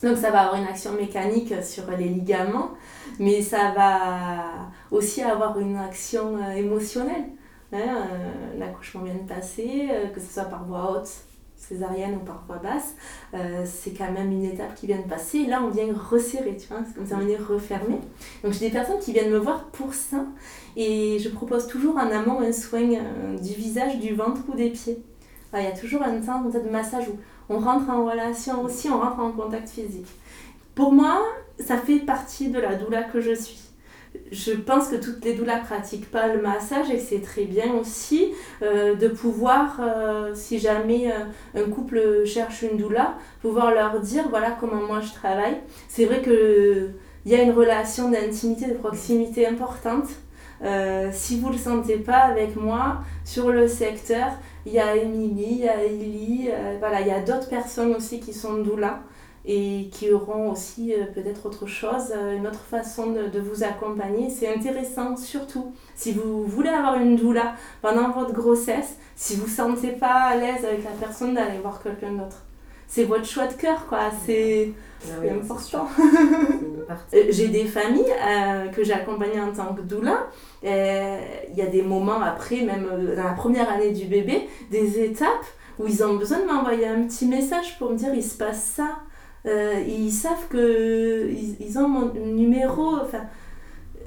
[0.03, 2.71] Donc ça va avoir une action mécanique sur les ligaments,
[3.19, 7.25] mais ça va aussi avoir une action euh, émotionnelle.
[7.73, 11.11] Hein, euh, L'accouchement vient de passer, euh, que ce soit par voie haute,
[11.59, 12.95] césarienne ou par voie basse,
[13.35, 15.45] euh, c'est quand même une étape qui vient de passer.
[15.47, 17.99] Là, on vient resserrer, tu vois, c'est comme ça, on vient refermer.
[18.43, 20.25] Donc j'ai des personnes qui viennent me voir pour ça,
[20.77, 24.71] et je propose toujours en amont un soin euh, du visage, du ventre ou des
[24.71, 25.03] pieds.
[25.55, 27.17] Il y a toujours un temps de massage où
[27.49, 30.07] on rentre en relation aussi, on rentre en contact physique.
[30.75, 31.23] Pour moi,
[31.59, 33.68] ça fait partie de la doula que je suis.
[34.31, 38.33] Je pense que toutes les doulas pratiquent pas le massage et c'est très bien aussi
[38.63, 44.29] euh, de pouvoir, euh, si jamais euh, un couple cherche une doula, pouvoir leur dire
[44.29, 45.57] voilà comment moi je travaille.
[45.89, 46.91] C'est vrai que
[47.25, 50.09] il y a une relation d'intimité, de proximité importante.
[51.13, 54.29] Si vous le sentez pas avec moi sur le secteur,
[54.67, 56.49] il y a Émilie, il y a Ellie,
[56.79, 59.01] voilà, il y a d'autres personnes aussi qui sont doula
[59.51, 63.65] et qui auront aussi euh, peut-être autre chose, euh, une autre façon de, de vous
[63.65, 64.29] accompagner.
[64.29, 69.51] C'est intéressant, surtout si vous voulez avoir une doula pendant votre grossesse, si vous ne
[69.51, 72.45] sentez pas à l'aise avec la personne, d'aller voir quelqu'un d'autre.
[72.87, 74.11] C'est votre choix de cœur, quoi.
[74.27, 74.73] C'est
[75.05, 75.89] Ah oui, important.
[77.13, 80.27] Euh, J'ai des familles euh, que j'ai accompagnées en tant que doula.
[80.63, 85.45] Il y a des moments après, même dans la première année du bébé, des étapes
[85.79, 88.63] où ils ont besoin de m'envoyer un petit message pour me dire il se passe
[88.77, 88.97] ça.
[89.49, 92.97] Euh, ils savent que ils, ont mon numéro.
[92.97, 93.23] Enfin,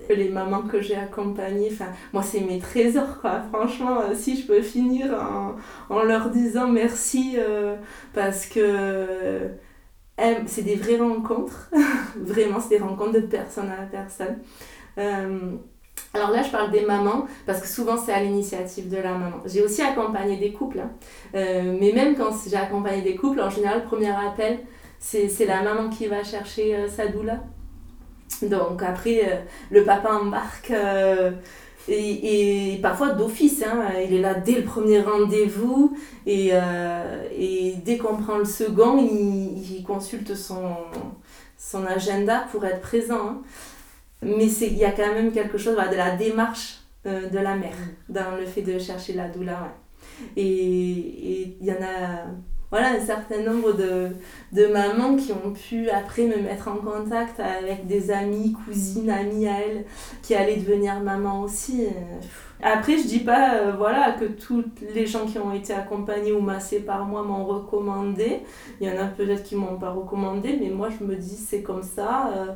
[0.10, 3.22] les mamans que j'ai accompagnées, enfin, moi c'est mes trésors.
[3.52, 5.16] Franchement, euh, si je peux finir
[5.90, 7.76] en, leur disant merci euh,
[8.14, 9.50] parce que
[10.46, 11.72] c'est des vraies rencontres.
[12.16, 14.38] Vraiment, c'est des rencontres de personne à personne.
[16.14, 19.38] Alors là, je parle des mamans, parce que souvent c'est à l'initiative de la maman.
[19.46, 20.92] J'ai aussi accompagné des couples, hein.
[21.34, 24.60] Mais même quand j'ai accompagné des couples, en général, le premier appel,
[25.02, 27.44] c'est c'est la maman qui va chercher euh, sa doula.
[28.44, 29.36] Donc après, euh,
[29.70, 31.32] le papa embarque, euh,
[31.90, 36.52] et, et parfois d'office, hein, il est là dès le premier rendez-vous, et,
[37.38, 40.76] et dès qu'on prend le second, il, il consulte son,
[41.58, 43.28] son agenda pour être présent.
[43.28, 43.42] hein.
[44.24, 47.56] Mais c'est- il y a quand même quelque chose voilà, de la démarche de la
[47.56, 47.78] mère
[48.10, 49.54] dans le fait de chercher la doula.
[49.64, 50.34] ouais.
[50.38, 52.26] Et et il y en a
[52.72, 54.10] voilà, un certain nombre de,
[54.54, 59.48] de mamans qui ont pu après me mettre en contact avec des amis, cousines, amies
[59.48, 59.86] à elles,
[60.24, 61.86] qui allaient devenir maman aussi.
[61.86, 61.90] euh,
[62.62, 66.42] Après, je dis pas euh, voilà, que toutes les gens qui ont été accompagnés ou
[66.42, 68.42] massés par moi m'ont recommandé.
[68.80, 71.62] Il y en a peut-être qui m'ont pas recommandé, mais moi je me dis c'est
[71.64, 72.32] comme ça.
[72.36, 72.54] euh,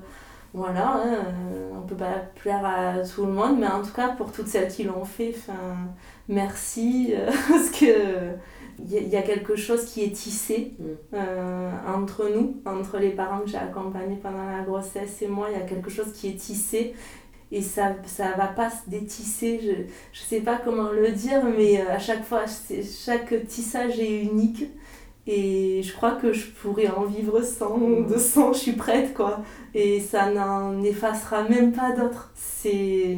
[0.54, 1.26] voilà, hein,
[1.78, 4.70] on peut pas plaire à tout le monde, mais en tout cas pour toutes celles
[4.70, 5.36] qui l'ont fait,
[6.28, 7.14] merci,
[7.50, 7.86] parce que
[8.80, 10.84] il y, a- quelque chose qui est tissé Mm.
[11.16, 15.58] euh, entre nous, entre les parents que j'ai accompagnés pendant la grossesse et moi, il
[15.58, 16.94] y a quelque chose qui est tissé
[17.52, 19.74] et ça ça va pas se détisser, je,
[20.14, 22.44] je sais pas comment le dire, mais euh, à chaque fois,
[23.06, 24.66] chaque tissage est unique.
[25.28, 29.40] Et je crois que je pourrais en vivre sans, de sans, je suis prête quoi.
[29.74, 32.32] Et ça n'en effacera même pas d'autres.
[32.36, 33.18] C'est.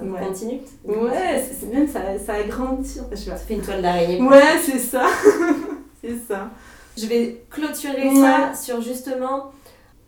[0.00, 0.26] Ça Ouais.
[0.26, 2.98] continue Ouais, c'est même ça, ça agrandit.
[3.10, 3.36] Je sais Ça pas.
[3.36, 4.20] fait une toile d'araignée.
[4.22, 5.04] Ouais, c'est ça.
[6.02, 6.48] c'est ça.
[6.98, 8.20] Je vais clôturer Ouais.
[8.20, 9.52] ça sur justement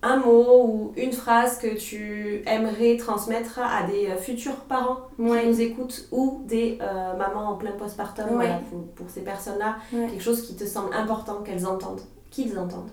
[0.04, 5.42] un mot ou une phrase que tu aimerais transmettre à des euh, futurs parents Ouais.
[5.42, 8.34] qui nous écoutent ou des euh, mamans en plein postpartum Ouais.
[8.34, 9.76] voilà, pour, pour ces personnes-là.
[9.92, 10.08] Ouais.
[10.08, 12.00] Quelque chose qui te semble important qu'elles entendent.
[12.32, 12.90] Qu'ils entendent.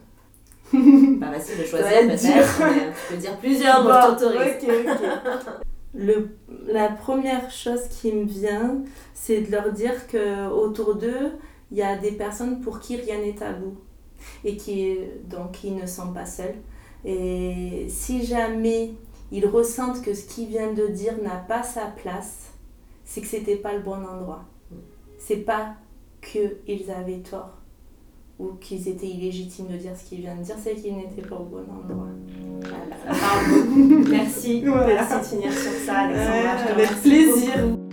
[0.71, 4.51] Pas facile de Ça choisir peut-être, euh, tu peux dire plusieurs, moi je Bon, t'autorise.
[4.61, 5.49] ok, ok.
[5.93, 6.37] Le,
[6.67, 8.83] la première chose qui me vient,
[9.13, 11.31] c'est de leur dire que autour d'eux,
[11.71, 13.77] il y a des personnes pour qui rien n'est tabou
[14.43, 16.55] et qui donc ils ne sont pas seuls.
[17.05, 18.93] Et si jamais
[19.31, 22.51] ils ressentent que ce qu'ils viennent de dire n'a pas sa place,
[23.03, 24.45] c'est que c'était pas le bon endroit.
[25.17, 25.75] C'est pas
[26.21, 27.58] que ils avaient tort
[28.39, 31.35] ou qu'ils étaient illégitimes de dire ce qu'ils viennent de dire, c'est qu'ils n'étaient pas
[31.35, 32.07] au bon endroit.
[32.61, 32.77] Voilà.
[33.05, 34.09] Ça parle beaucoup.
[34.09, 34.63] Merci.
[34.65, 34.95] Voilà.
[34.95, 36.65] Merci de finir sur ça, Alexandra.
[36.65, 37.67] Te avec plaisir.
[37.67, 37.88] beaucoup.